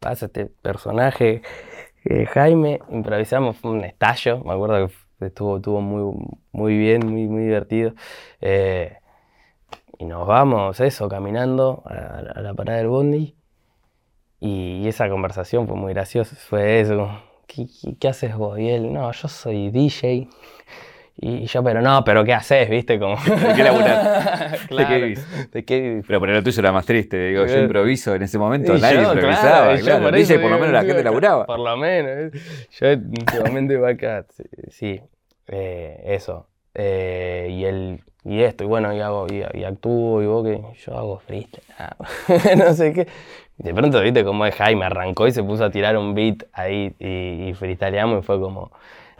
[0.00, 1.42] pasa este personaje,
[2.04, 4.88] eh, Jaime, improvisamos, fue un estallo, me acuerdo
[5.18, 6.14] que estuvo, estuvo muy,
[6.52, 7.94] muy bien, muy, muy divertido.
[8.40, 8.98] Eh,
[9.98, 13.36] y nos vamos, eso, caminando a la parada del bondi.
[14.40, 16.36] Y, esa conversación fue muy graciosa.
[16.36, 17.08] Fue eso.
[17.46, 17.66] ¿Qué,
[17.98, 18.58] qué, haces vos?
[18.58, 20.28] Y él, no, yo soy DJ.
[21.18, 22.68] Y yo, pero no, pero ¿qué haces?
[22.68, 22.98] ¿Viste?
[22.98, 23.16] Como...
[23.24, 25.50] ¿De qué qué vivís?
[25.50, 26.04] ¿De qué vivís?
[26.06, 27.28] Pero por lo tuyo era más triste.
[27.28, 29.76] Digo, yo improviso en ese momento, nadie improvisaba.
[29.78, 31.46] Claro, por, DJ, por lo menos la gente laburaba.
[31.46, 32.32] Por lo menos.
[32.78, 34.26] Yo en ese momento iba acá.
[34.68, 35.00] Sí,
[35.48, 36.48] eh, eso.
[36.74, 40.98] Eh, y él y esto, y bueno, y hago, y, actúo, y vos que yo
[40.98, 41.62] hago freestyle,
[42.58, 43.06] no sé qué.
[43.56, 46.92] De pronto, viste cómo es Jaime, arrancó y se puso a tirar un beat ahí
[46.98, 48.72] y, y freestyleamos y fue como,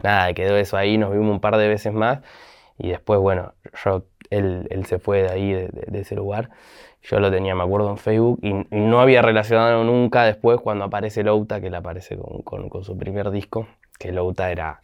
[0.03, 2.19] nada, quedó eso ahí, nos vimos un par de veces más
[2.77, 6.49] y después, bueno, yo, él, él se fue de ahí, de, ese lugar.
[7.01, 11.23] Yo lo tenía, me acuerdo, en Facebook y, no había relacionado nunca después cuando aparece
[11.23, 13.67] Louta, que le aparece con, con, con su primer disco,
[13.97, 14.81] que Louta era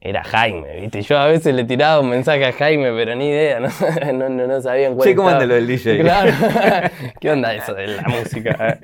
[0.00, 1.02] era Jaime, ¿viste?
[1.02, 3.60] Yo a veces le tiraba un mensaje a Jaime, pero ni idea,
[4.12, 5.98] no, no, no, sabían cuál Sí, ¿cómo anda lo del DJ?
[6.02, 6.32] Claro.
[7.20, 8.78] ¿Qué onda eso de la música?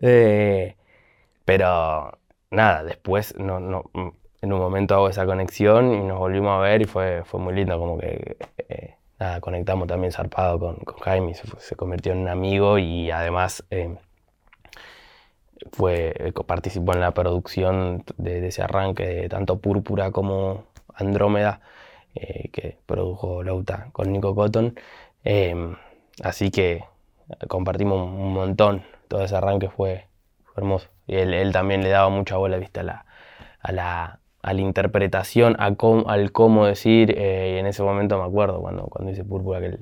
[0.00, 0.76] Eh,
[1.44, 2.18] pero
[2.50, 3.90] nada, después no, no,
[4.42, 7.54] en un momento hago esa conexión y nos volvimos a ver y fue, fue muy
[7.54, 8.36] lindo, como que
[8.68, 13.64] eh, nada, conectamos también zarpado con, Jaime, se, se, convirtió en un amigo y además...
[13.70, 13.96] Eh,
[15.70, 21.60] fue, eh, participó en la producción de, ese arranque de tanto Púrpura como Andrómeda,
[22.14, 24.74] que produjo Lauta con Nico Cotton.
[25.24, 25.76] Em,
[26.22, 26.84] así que
[27.48, 30.08] compartimos un montón, todo ese arranque fue,
[30.56, 30.88] hermoso.
[31.06, 32.80] Y él, también le daba mucha bola ¿viste?
[32.80, 33.06] A, la,
[33.60, 35.74] a, la, a la interpretación, a
[36.06, 39.78] al cómo decir, eh, y en ese momento me acuerdo cuando, cuando hice Púrpura que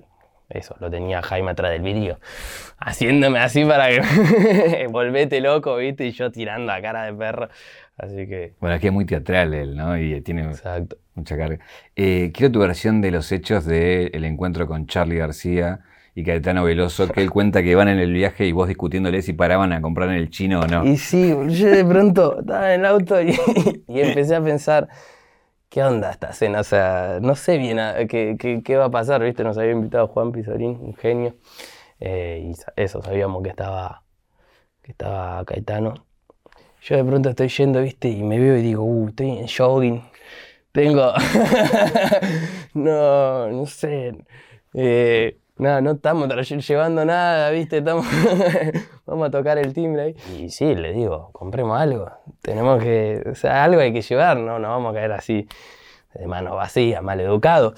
[0.51, 2.19] eso, lo tenía Jaime atrás del vídeo,
[2.79, 6.07] haciéndome así para que volvete loco, ¿viste?
[6.07, 7.49] Y yo tirando a cara de perro.
[7.97, 8.55] Así que.
[8.61, 9.97] Bueno, aquí es muy teatral él, ¿no?
[9.97, 10.51] Y tiene
[11.15, 11.59] mucha carga.
[11.95, 15.81] Eh, quiero tu versión de los hechos del encuentro con Charlie García
[16.15, 19.33] y Caetano Veloso, que él cuenta que van en el viaje y vos discutiéndole si
[19.33, 20.85] paraban a comprar en el chino o no.
[20.85, 23.31] Y sí, yo de pronto estaba en el auto y
[23.89, 24.89] empecé a pensar.
[25.71, 26.61] ¿qué onda esta cena?
[26.61, 29.45] O sea, no sé bien qué, qué, va a pasar, ¿viste?
[29.45, 31.37] Nos había invitado Juan Pizorín, un genio,
[32.01, 34.05] eh, y eso, sabíamos que estaba,
[34.83, 35.95] que estaba Caetano.
[36.83, 38.09] Yo de pronto estoy yendo, ¿viste?
[38.09, 40.03] Y me veo y digo, uh, estoy en jogging,
[40.73, 41.13] tengo...
[42.75, 44.17] no, no sé.
[44.75, 47.79] Eh, no, no estamos llevando nada, ¿viste?
[47.79, 48.07] Estamos
[49.07, 50.17] Vamos a tocar el timbre ahí.
[50.39, 52.11] Y sí, le digo, compremos algo.
[52.41, 55.47] Tenemos que, o sea, algo hay que llevar, no nos vamos a caer así
[56.15, 57.75] de mano vacía, mal educado.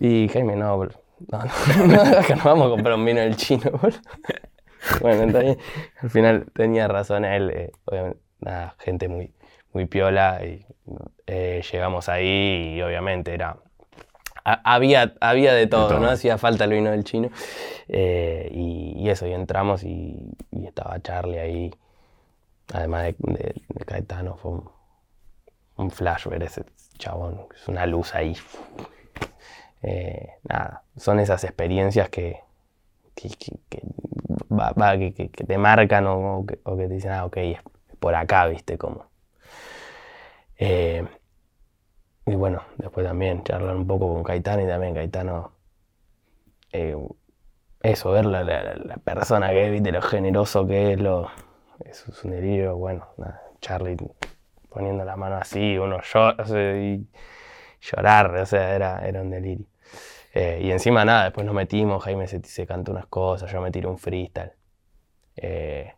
[0.00, 0.76] Y Jaime, no,
[1.28, 3.70] no, no, no, vamos a comprar un vino del chino,
[5.00, 5.58] Bueno, entonces,
[6.00, 9.34] al final tenía razón él, eh, obviamente, nada, gente muy,
[9.72, 10.64] muy piola, y
[11.26, 13.56] eh, llegamos ahí y obviamente era
[14.46, 16.08] había, había de todo, ¿no?
[16.08, 17.30] Hacía falta el vino del chino.
[17.88, 20.16] Eh, y, eso, y entramos y,
[20.64, 21.74] estaba Charlie ahí.
[22.72, 24.60] Además de, Caetano, fue
[25.76, 26.64] un, flash ver ese
[26.98, 27.46] chabón.
[27.54, 28.36] Es una luz ahí.
[29.82, 32.40] Eh, nada, son esas experiencias que,
[33.14, 33.30] que,
[35.46, 37.58] te marcan o, que, te dicen, ah, ok, es
[37.98, 39.06] por acá, viste, como.
[40.58, 41.04] Eh,
[42.26, 45.52] y bueno, después también charlar un poco con Caetano y también Caetano,
[46.72, 46.96] eh,
[47.82, 49.92] eso, ver la, la, persona que es, ¿viste?
[49.92, 51.30] lo generoso que es, lo,
[51.84, 53.06] es un delirio, bueno,
[53.60, 53.96] Charlie
[54.68, 56.44] poniendo la mano así, uno llora,
[56.76, 57.08] y
[57.80, 59.66] llorar, o sea, era, era un delirio.
[60.34, 63.70] Eh, y encima nada, después nos metimos, Jaime se, se cantó unas cosas, yo me
[63.70, 64.52] tiré un freestyle.
[65.36, 65.94] Eh,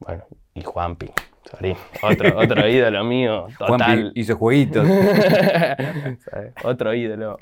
[0.00, 1.10] bueno, y Juanpi.
[2.02, 3.46] Otro, otro ídolo mío.
[3.58, 3.78] Total.
[3.78, 4.86] Juan hizo jueguitos.
[6.64, 7.38] otro ídolo.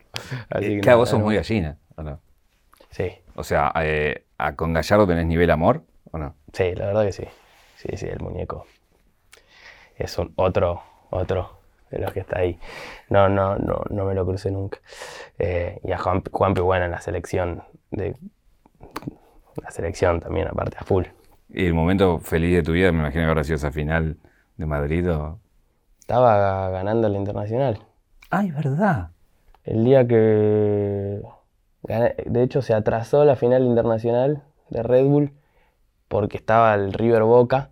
[0.51, 2.21] Así claro, vos sos muy gallina, ¿o no?
[2.91, 3.13] Sí.
[3.35, 5.83] O sea, eh, ¿con Gallardo tenés nivel amor
[6.13, 6.35] o no?
[6.53, 7.25] Sí, la verdad que sí.
[7.77, 8.67] sí, sí, el muñeco
[9.97, 11.59] es un otro, otro
[11.91, 12.59] de los que está ahí.
[13.09, 14.79] No, no, no, no me lo crucé nunca.
[15.39, 18.17] Eh, y a Juan, Juanpi, bueno, en la selección, de,
[19.63, 21.05] la selección también, aparte a full.
[21.57, 24.19] ¿Y el momento feliz de tu vida, me imagino que habrá sido esa final
[24.59, 25.41] de Madrid o...
[26.01, 27.79] Estaba ganando la Internacional.
[28.29, 29.09] Ay, verdad.
[29.65, 31.23] El día que...
[32.27, 35.33] De hecho, se atrasó la final internacional de Red Bull
[36.09, 37.71] porque estaba el River Boca.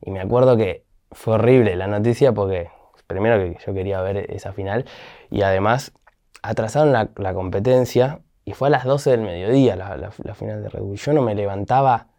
[0.00, 2.68] Y me acuerdo que fue horrible la noticia porque
[3.08, 4.84] primero que yo quería ver esa final
[5.28, 5.92] y además
[6.40, 10.98] atrasaron la, competencia y fue a las 12 del mediodía la, final de Red Bull.
[10.98, 12.13] Yo no me levantaba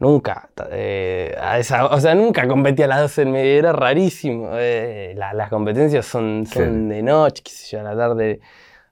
[0.00, 4.50] nunca, eh, a esa, o sea, nunca competía a las 12 del mediodía, era rarísimo.
[4.54, 8.40] Eh, las competencias son, son de noche, qué sé yo, a la tarde,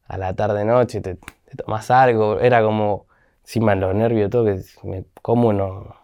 [0.06, 1.18] a la tarde noche te,
[1.56, 3.06] tomas algo, era como,
[3.42, 5.96] encima los nervios, todo, que me como no,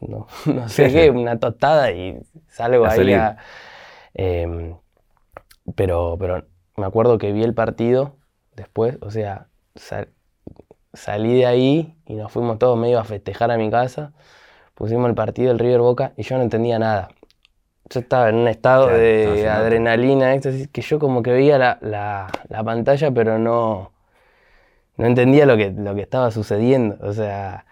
[0.00, 3.38] no, sé qué, una tostada y salgo ahí a
[4.14, 4.74] Em,
[5.76, 6.44] pero, pero
[6.76, 8.16] me acuerdo que vi el partido
[8.56, 9.46] después, o sea,
[10.98, 14.12] salí de ahí y nos fuimos todos medio a festejar a mi casa.
[14.74, 17.08] Pusimos el partido del River Boca y yo no entendía nada.
[17.90, 23.10] Yo estaba en un estado de adrenalina, que yo como que veía la, la, pantalla,
[23.10, 23.92] pero no,
[24.96, 26.98] no entendía lo que, lo que estaba sucediendo.
[27.00, 27.64] O sea,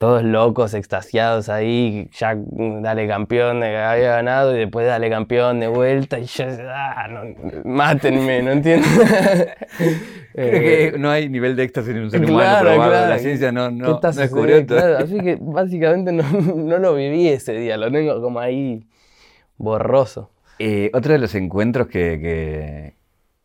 [0.00, 5.68] todos locos, extasiados ahí, ya dale campeón que había ganado y después dale campeón de
[5.68, 6.56] vuelta y ya,
[6.96, 7.20] ah, no,
[7.66, 8.88] mátenme, ¿no entiendes?
[10.32, 13.52] Creo que eh, no hay nivel de éxtasis en un ser humano probado, la ciencia
[13.52, 17.92] no, no, no descubrió claro, Así que básicamente no, no, lo viví ese día, lo
[17.92, 18.82] tengo como ahí
[19.58, 20.30] borroso.
[20.58, 22.94] Eh, otro de los encuentros que, que,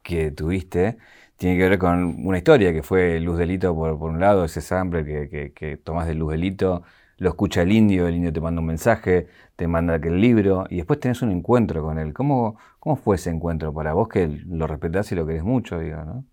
[0.04, 0.96] que tuviste
[1.38, 5.06] tiene que ver con una historia que fue Luz Delito por, un lado, ese sample
[5.06, 6.84] que, que, que tomás de Luz Delito,
[7.18, 10.78] lo escucha el indio, el indio te manda un mensaje, te manda aquel libro y
[10.78, 12.14] después tenés un encuentro con él.
[12.14, 16.04] ¿Cómo, cómo fue ese encuentro para vos que lo respetás y lo querés mucho, digo,
[16.04, 16.26] ¿no?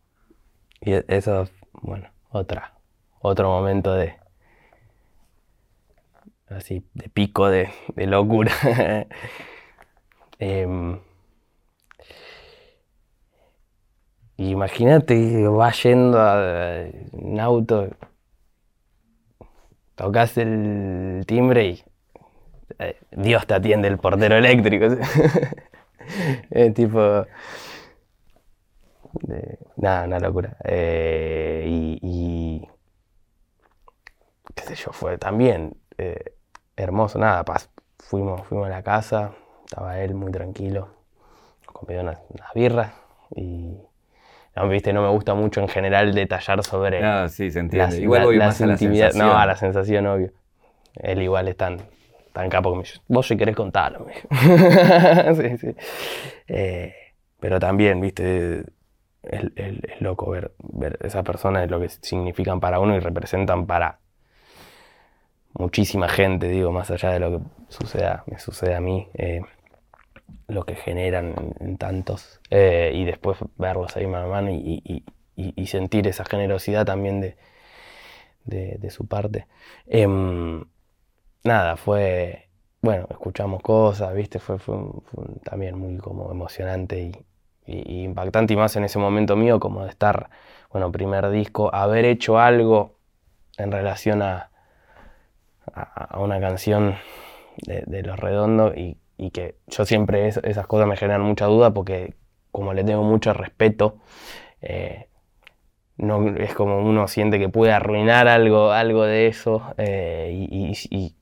[0.81, 2.75] Y eso, bueno, otra,
[3.21, 4.15] otro momento de,
[6.49, 8.53] así, de pico de, de locura.
[10.41, 10.99] eh,
[14.51, 17.89] Imagínate vas yendo a un auto,
[19.95, 21.85] tocas el timbre y
[22.79, 24.87] eh, Dios te atiende el portero eléctrico.
[26.51, 27.27] es tipo.
[29.77, 30.57] nada, una locura.
[30.65, 31.65] Eh,
[32.03, 32.69] y,
[34.55, 36.35] qué sé yo, fue también eh,
[36.77, 37.19] hermoso.
[37.19, 37.45] Nada,
[37.99, 39.33] fuimos, fuimos a la casa,
[39.65, 40.89] estaba él muy tranquilo,
[41.67, 42.19] comió unas
[42.55, 42.93] birras
[43.37, 43.79] y
[44.55, 44.93] no, ¿viste?
[44.93, 48.01] no me gusta mucho en general detallar sobre no, sí, se entiende.
[48.01, 49.27] igual voy más a la sensación.
[49.27, 50.31] No, a la sensación, obvio.
[50.95, 51.79] Él igual es tan,
[52.33, 54.07] tan capo que me dice, vos si querés contarlo,
[55.37, 55.75] sí, sí.
[56.49, 56.95] Eh,
[57.41, 58.65] pero también, viste,
[59.23, 64.01] es, loco ver, ver esas personas, lo que significan para uno y representan para
[65.55, 69.09] muchísima gente, digo, más allá de lo que suceda, me sucede a mí.
[69.15, 69.41] Eh,
[70.49, 75.05] lo que generan en tantos eh, y después verlos ahí mano a mano y,
[75.67, 77.37] sentir esa generosidad también de,
[78.45, 79.47] de, su parte.
[79.87, 80.65] Em,
[81.45, 82.51] nada, fue,
[82.83, 84.77] bueno, escuchamos cosas, viste, fue, fue,
[85.45, 87.01] también muy como emocionante
[87.67, 90.29] y, impactante y más en ese momento mío como de estar,
[90.71, 92.99] bueno, primer disco, haber hecho algo
[93.57, 94.51] en relación a,
[95.73, 96.97] a, una canción
[97.67, 101.73] de, de Los Redondos y y que yo siempre esas cosas me generan mucha duda
[101.73, 102.15] porque
[102.51, 103.99] como le tengo mucho respeto,
[104.61, 105.07] eh,
[105.97, 111.15] no, es como uno siente que puede arruinar algo, algo de eso eh, y, y,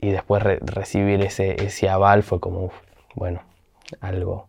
[0.00, 2.70] y, después recibir ese, ese aval fue como,
[3.16, 3.42] bueno,
[4.00, 4.48] algo.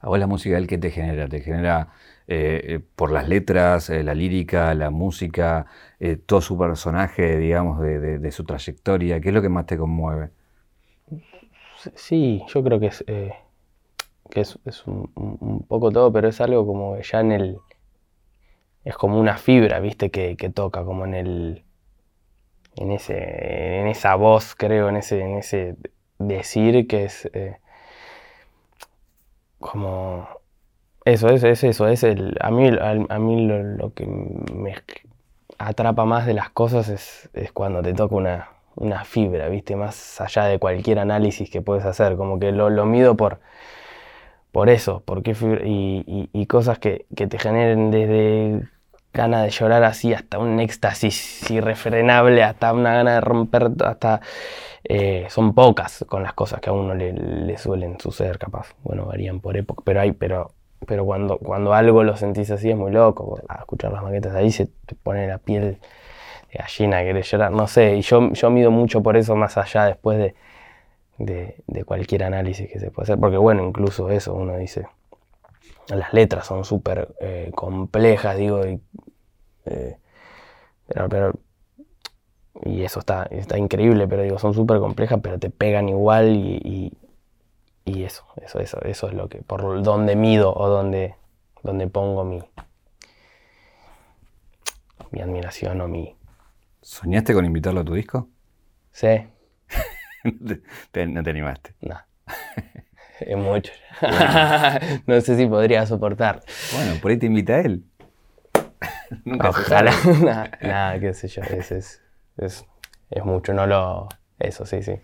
[0.00, 1.28] ¿A vos la música el que te genera?
[1.28, 1.88] ¿Te genera
[2.26, 5.66] eh, por las letras, la lírica, la música,
[6.24, 9.20] todo su personaje, digamos, de, de, su trayectoria?
[9.20, 10.30] ¿Qué es lo que más te conmueve?
[11.94, 13.34] Sí, yo creo que es, eh,
[14.30, 14.56] que es,
[14.86, 17.58] un, poco todo, pero es algo como ya en el...
[18.84, 21.64] Es como una fibra, viste, que, toca, como en el...
[22.76, 25.76] En, ese, en esa voz, creo, en ese, en ese
[26.18, 27.28] decir que es...
[27.32, 27.56] Eh,
[29.58, 30.28] como...
[31.04, 32.36] Eso, es, es eso, es el...
[32.40, 34.74] A mí, a, mí lo, que me
[35.58, 39.74] atrapa más de las cosas es, es cuando te toca una, una fibra, ¿viste?
[39.76, 43.40] Más allá de cualquier análisis que puedes hacer, como que lo, mido por,
[44.52, 48.68] por eso, porque y, cosas que, te generen desde
[49.12, 54.20] ganas de llorar así hasta un éxtasis irrefrenable, hasta una gana de romper, hasta
[54.84, 58.74] eh, son pocas con las cosas que a uno le, suelen suceder, capaz.
[58.84, 60.52] Bueno, varían por época, pero hay, pero,
[60.86, 63.38] pero cuando, cuando algo lo sentís así es muy loco.
[63.48, 65.78] A escuchar las maquetas ahí se te pone la piel
[66.56, 67.96] gallina, querés llorar, no sé.
[67.96, 70.34] Y yo, mido mucho por eso más allá después de,
[71.66, 73.18] de, cualquier análisis que se puede hacer.
[73.18, 74.86] Porque bueno, incluso eso, uno dice,
[75.88, 78.80] las letras son súper eh, complejas, digo, y,
[79.66, 79.96] eh,
[80.86, 81.32] pero, pero
[82.64, 86.92] y eso está, está increíble, pero digo, son súper complejas, pero te pegan igual y,
[87.84, 91.14] y, eso, eso, eso, eso es lo que, por donde mido o donde,
[91.62, 92.42] donde pongo mi,
[95.10, 96.16] mi admiración o mi...
[96.86, 98.28] ¿Soñaste con invitarlo a tu disco?
[98.92, 99.08] Sí.
[100.22, 100.56] no,
[100.92, 101.74] te, animaste.
[101.80, 101.96] No.
[103.20, 103.72] es mucho.
[105.06, 106.42] no sé si podría soportar.
[106.72, 107.84] Bueno, por ahí te invita a él.
[109.24, 109.92] Nunca Ojalá.
[110.62, 111.42] nada, qué sé yo.
[111.42, 112.00] Ese es
[112.36, 112.64] es,
[113.10, 114.08] es mucho, no lo...
[114.38, 114.94] Eso, sí, sí.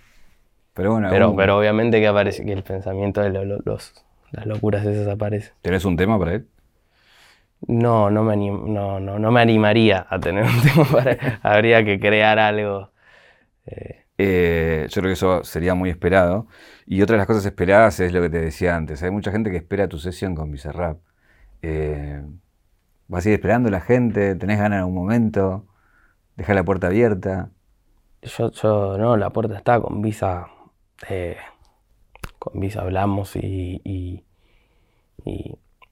[0.75, 3.31] Pero bueno, pero, pero obviamente que aparece, que el pensamiento de
[3.65, 5.51] los, las locuras esas aparece.
[5.63, 6.47] ¿Tienes un tema para él?
[7.69, 11.41] No, no me, no, no, no me animaría a tener un tema para.
[11.43, 12.91] Habría que crear algo.
[13.67, 14.03] Eh.
[14.19, 16.47] Eh, yo creo que eso sería muy esperado.
[16.87, 19.03] Y otra de las cosas esperadas es lo que te decía antes.
[19.03, 20.99] Hay mucha gente que espera tu sesión con Bizarrap.
[21.63, 22.23] Eh,
[23.09, 24.35] ¿Vas a ir esperando la gente?
[24.37, 25.67] ¿Tenés ganas en algún momento?
[26.37, 27.51] Deja la puerta abierta.
[28.23, 30.49] Yo, yo, no, la puerta está con visa.
[31.09, 31.37] Eh,
[32.39, 34.25] con visa hablamos y, y,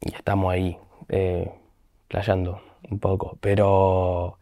[0.00, 1.50] estamos ahí, eh,
[2.10, 3.38] playando un poco.
[3.40, 4.36] Pero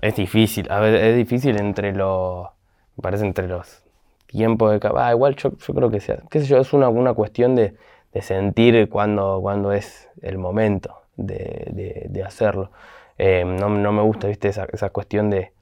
[0.00, 2.48] es difícil, es difícil entre los.
[2.96, 3.82] Me parece entre los
[4.26, 4.88] tiempos de.
[4.96, 6.18] Ah, igual yo, creo que sea.
[6.30, 7.74] qué sé yo, es una, cuestión de,
[8.12, 12.70] de sentir cuando, cuando es el momento de, de, de hacerlo.
[13.18, 15.52] Eh, no, me gusta, viste, esa, cuestión de,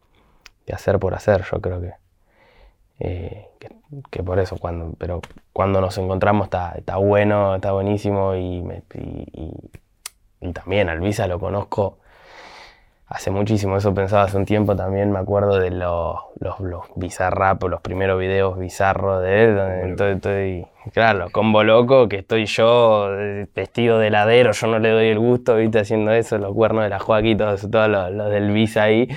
[0.73, 1.83] hacer por hacer, yo creo
[2.99, 3.69] eh, que,
[4.11, 5.21] que, por eso, cuando, pero
[5.53, 8.65] cuando nos encontramos está, está bueno, está buenísimo y,
[10.53, 11.99] también al Visa lo conozco
[13.13, 17.63] hace muchísimo, eso pensaba hace un tiempo también, me acuerdo de los, los, los bizarrap,
[17.65, 19.57] los primeros videos bizarros de él,
[19.97, 23.11] donde estoy, claro, combo loco, que estoy yo
[23.55, 26.89] vestido de heladero, yo no le doy el gusto, viste, haciendo eso, los cuernos de
[26.89, 29.09] la Joaquín, todo, todo lo, del visa ahí.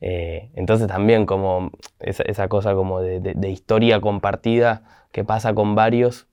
[0.00, 5.74] Eh, entonces también como esa, esa cosa como de, de, historia compartida que pasa con
[5.74, 6.28] varios,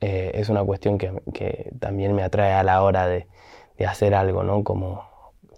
[0.00, 3.26] eh, es una cuestión que, que, también me atrae a la hora de,
[3.78, 4.64] de hacer algo, ¿no?
[4.64, 5.04] Como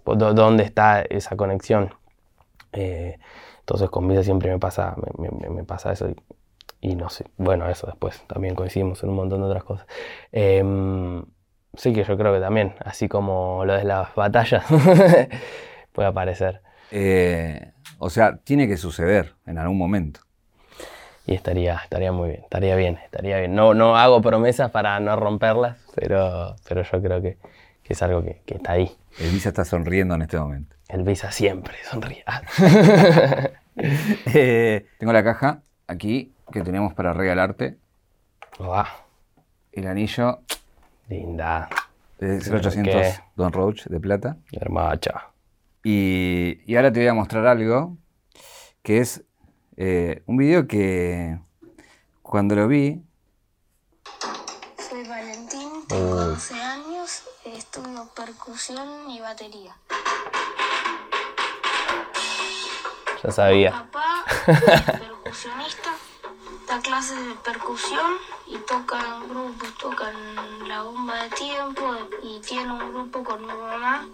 [0.05, 1.93] dónde está esa conexión.
[2.73, 3.17] Eh,
[3.59, 6.09] entonces con Visa siempre me pasa, me, pasa eso
[6.79, 9.87] y, no sé, bueno, eso después también coincidimos en un montón de otras cosas.
[10.31, 11.25] Em,
[11.73, 14.63] sí que yo creo que también, así como lo de las batallas,
[15.91, 16.61] puede aparecer.
[16.91, 20.21] Eh, o sea, tiene que suceder en algún momento.
[21.25, 23.53] Y estaría, estaría muy bien, estaría bien, estaría bien.
[23.53, 27.37] No, no hago promesas para no romperlas, pero, pero yo creo que,
[27.87, 28.91] que es algo que, que, está ahí.
[29.17, 30.75] El Visa está sonriendo en este momento.
[30.89, 32.23] El Visa siempre sonríe.
[32.25, 32.41] Ah.
[34.33, 37.77] Eh, tengo la caja aquí que tenemos para regalarte.
[39.71, 40.39] El anillo.
[41.07, 41.69] Linda.
[42.17, 44.37] De 0800 Don Roach de plata.
[44.51, 45.27] Hermacha.
[45.83, 47.97] Y, y, ahora te voy a mostrar algo
[48.81, 49.23] que es
[49.75, 51.37] eh, un video que
[52.23, 53.03] cuando lo vi.
[54.89, 56.66] Soy Valentín, tengo 12 años,
[58.17, 59.75] percusión y batería.
[63.23, 63.71] Ya sabía.
[63.71, 65.91] papá es percusionista,
[66.67, 68.13] da clases de percusión
[68.47, 73.41] y toca en grupos, toca en la bomba de tiempo y tiene un grupo con
[73.41, 74.07] mi mamá.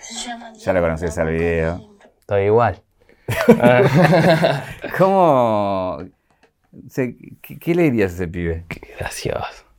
[0.00, 1.80] Se llama ya lo conoces al video.
[2.20, 2.80] Estoy igual.
[4.98, 5.98] ¿Cómo?
[6.94, 8.64] ¿Qué, le dirías a ese pibe?
[8.68, 9.71] Qué gracioso.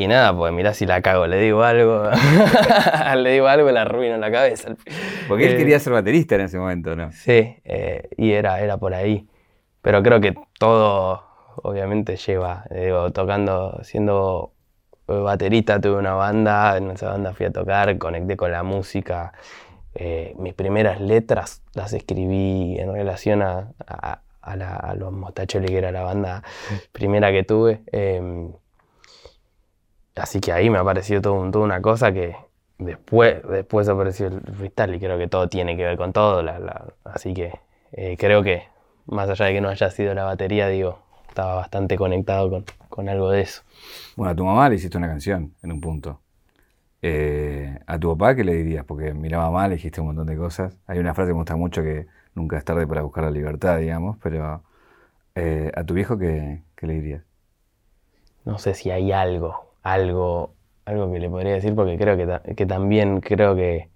[0.00, 2.04] Y nada, pues mirá si la cago, le digo algo,
[3.16, 4.74] le digo algo y la arruino en la cabeza.
[5.28, 7.12] Porque él eh, quería ser baterista en ese momento, ¿no?
[7.12, 9.28] Sí, eh, y era, era por ahí.
[9.82, 11.22] Pero creo que todo,
[11.56, 14.54] obviamente, lleva, digo, tocando, siendo
[15.06, 19.34] baterista, tuve una banda, en esa banda fui a tocar, conecté con la música.
[19.94, 23.74] Eh, mis primeras letras las escribí en relación a,
[24.40, 26.42] a, los Mostacholi, que era la banda
[26.90, 27.82] primera que tuve.
[30.16, 32.36] Así que ahí me apareció todo un, toda una cosa que
[32.78, 36.42] después, después apareció el freestyle y creo que todo tiene que ver con todo.
[37.04, 37.58] así que
[37.92, 38.64] eh, creo que
[39.06, 40.98] más allá de que no haya sido la batería, digo,
[41.28, 43.62] estaba bastante conectado con, con algo de eso.
[44.16, 46.20] Bueno, a tu mamá le hiciste una canción en un punto.
[47.02, 48.84] Eh, ¿A tu papá qué le dirías?
[48.84, 50.76] Porque miraba mal, le dijiste un montón de cosas.
[50.86, 53.78] Hay una frase que me gusta mucho que nunca es tarde para buscar la libertad,
[53.78, 54.62] digamos, pero
[55.34, 57.22] eh, a tu viejo, ¿qué, le dirías?
[58.44, 60.54] No sé si hay algo, algo,
[60.84, 63.88] algo que le podría decir, porque creo que, también creo que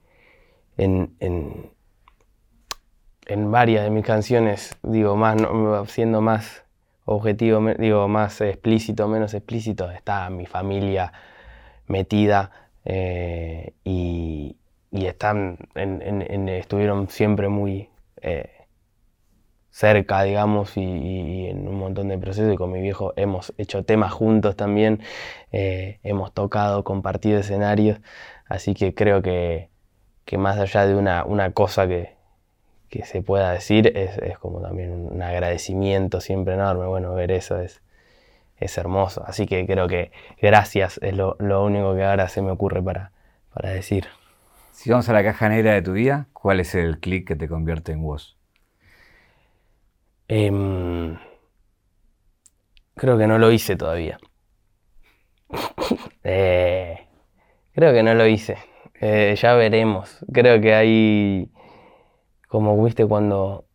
[0.76, 1.70] en, en,
[3.50, 5.36] varias de mis canciones, digo, más,
[5.88, 6.64] siendo más
[7.04, 11.12] objetivo, digo, más explícito, menos explícito, está mi familia
[11.86, 12.50] metida
[12.84, 14.56] eh, y,
[14.92, 17.88] están estuvieron siempre muy
[18.22, 18.63] eh,
[19.74, 22.54] cerca, digamos, y, en un montón de procesos.
[22.54, 25.00] Y con mi viejo hemos hecho temas juntos también,
[25.50, 27.98] eh, hemos tocado, compartido escenarios,
[28.46, 29.68] así que creo que,
[30.38, 32.14] más allá de una, una cosa que,
[33.02, 36.86] se pueda decir, es, como también un agradecimiento siempre enorme.
[36.86, 37.82] Bueno, ver eso es,
[38.56, 39.24] es hermoso.
[39.26, 43.10] Así que creo que gracias es lo, único que ahora se me ocurre para,
[43.52, 44.06] para decir.
[44.70, 47.48] Si vamos a la caja negra de tu vida, ¿cuál es el clic que te
[47.48, 48.33] convierte en vos?
[50.28, 51.16] Em,
[52.94, 54.18] creo que no lo hice todavía.
[56.26, 57.06] Eh,
[57.74, 58.56] creo que no lo hice.
[58.98, 60.24] Eh, ya veremos.
[60.32, 61.50] Creo que hay,
[62.48, 63.66] como viste cuando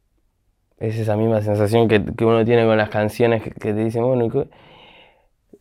[0.80, 4.48] es esa misma sensación que, uno tiene con las canciones que, te dicen, bueno,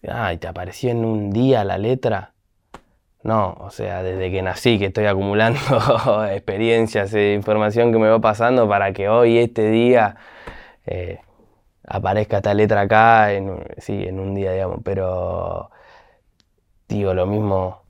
[0.00, 2.32] ¿te apareció en un día la letra?
[3.22, 5.58] No, o sea, desde que nací que estoy acumulando
[6.30, 10.16] experiencias e información que me va pasando para que hoy, este día,
[10.88, 11.20] eh,
[11.86, 15.70] aparezca esta letra acá, en, sí, en un día, digamos, pero
[16.88, 17.82] digo lo mismo,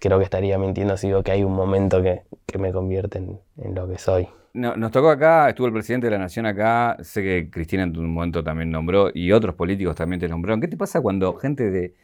[0.00, 2.22] creo que estaría mintiendo si digo que hay un momento que,
[2.58, 4.28] me convierte en, lo que soy.
[4.54, 8.12] nos tocó acá, estuvo el presidente de la Nación acá, sé que Cristina en un
[8.12, 10.60] momento también nombró y otros políticos también te nombraron.
[10.60, 11.94] ¿Qué te pasa cuando gente de,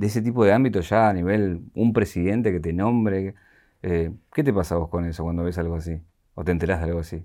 [0.00, 3.34] ese tipo de ámbito ya a nivel, un presidente que te nombre,
[3.82, 6.00] eh, ¿qué te pasa vos con eso cuando ves algo así?
[6.34, 7.24] ¿O te enterás de algo así?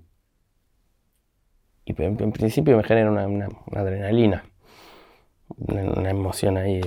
[1.86, 4.44] Y en, principio me genera una, adrenalina,
[5.58, 6.80] una, emoción ahí.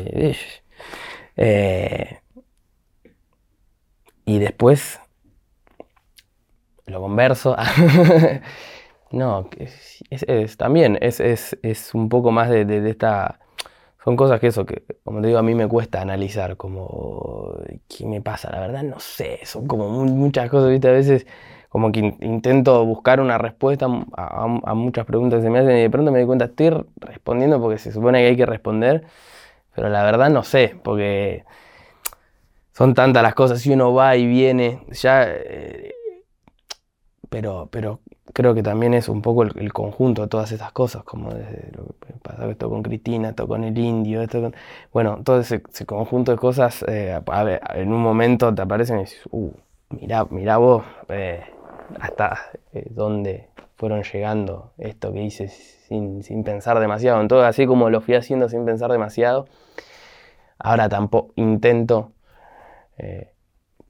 [1.35, 2.19] Eh,
[4.25, 4.99] y después
[6.87, 7.55] lo converso.
[9.11, 13.39] no, es, también es, un poco más de, esta...
[14.03, 17.57] Son cosas que eso, que como te digo, a mí me cuesta analizar, como,
[17.89, 18.49] ¿qué me pasa?
[18.49, 20.87] La verdad no sé, son como muchas cosas, ¿viste?
[20.87, 21.27] A veces
[21.77, 25.91] como que intento buscar una respuesta a, muchas preguntas que se me hacen y de
[25.91, 29.03] pronto me doy cuenta, estoy respondiendo porque se supone que hay que responder,
[29.75, 31.45] pero la verdad no sé, porque
[32.71, 35.25] son tantas las cosas, si uno va y viene, ya...
[35.27, 35.93] Eh,
[37.29, 37.99] pero, pero
[38.33, 41.85] creo que también es un poco el, conjunto de todas esas cosas, como desde lo
[41.99, 44.55] que pasa esto con Cristina, esto con el indio, esto con...
[44.91, 47.21] Bueno, todo ese, conjunto de cosas, eh,
[47.75, 49.51] en un momento te aparecen y dices, uh,
[49.91, 51.43] mirá, mirá vos, eh,
[51.99, 52.37] hasta
[52.73, 57.21] eh, dónde fueron llegando esto que hice sin, pensar demasiado.
[57.21, 59.47] En todo, así como lo fui haciendo sin pensar demasiado,
[60.57, 62.11] ahora tampoco intento
[62.97, 63.31] eh,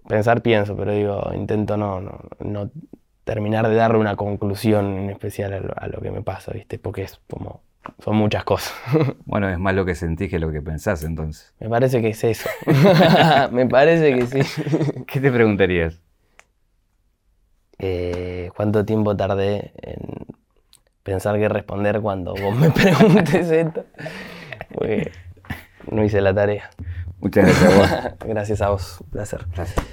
[0.08, 2.02] pensar, pienso, pero digo, intento no,
[2.40, 2.70] no,
[3.24, 6.80] terminar de darle una conclusión en especial a lo, que me pasa, ¿viste?
[6.80, 7.62] Porque es como
[8.04, 8.74] son muchas cosas.
[9.26, 11.54] Bueno, es más lo que sentís que lo que pensás entonces.
[11.60, 12.50] Me parece que es eso.
[13.52, 15.04] me parece que sí.
[15.08, 16.02] ¿Qué te preguntarías?
[17.80, 20.26] Eh, cuánto tiempo tardé en
[21.04, 23.86] pensar qué responder cuando vos me preguntes esto.
[25.92, 26.70] no hice la tarea.
[27.20, 28.14] Muchas gracias a vos.
[28.28, 29.46] gracias a vos, un placer.
[29.56, 29.86] Gracias.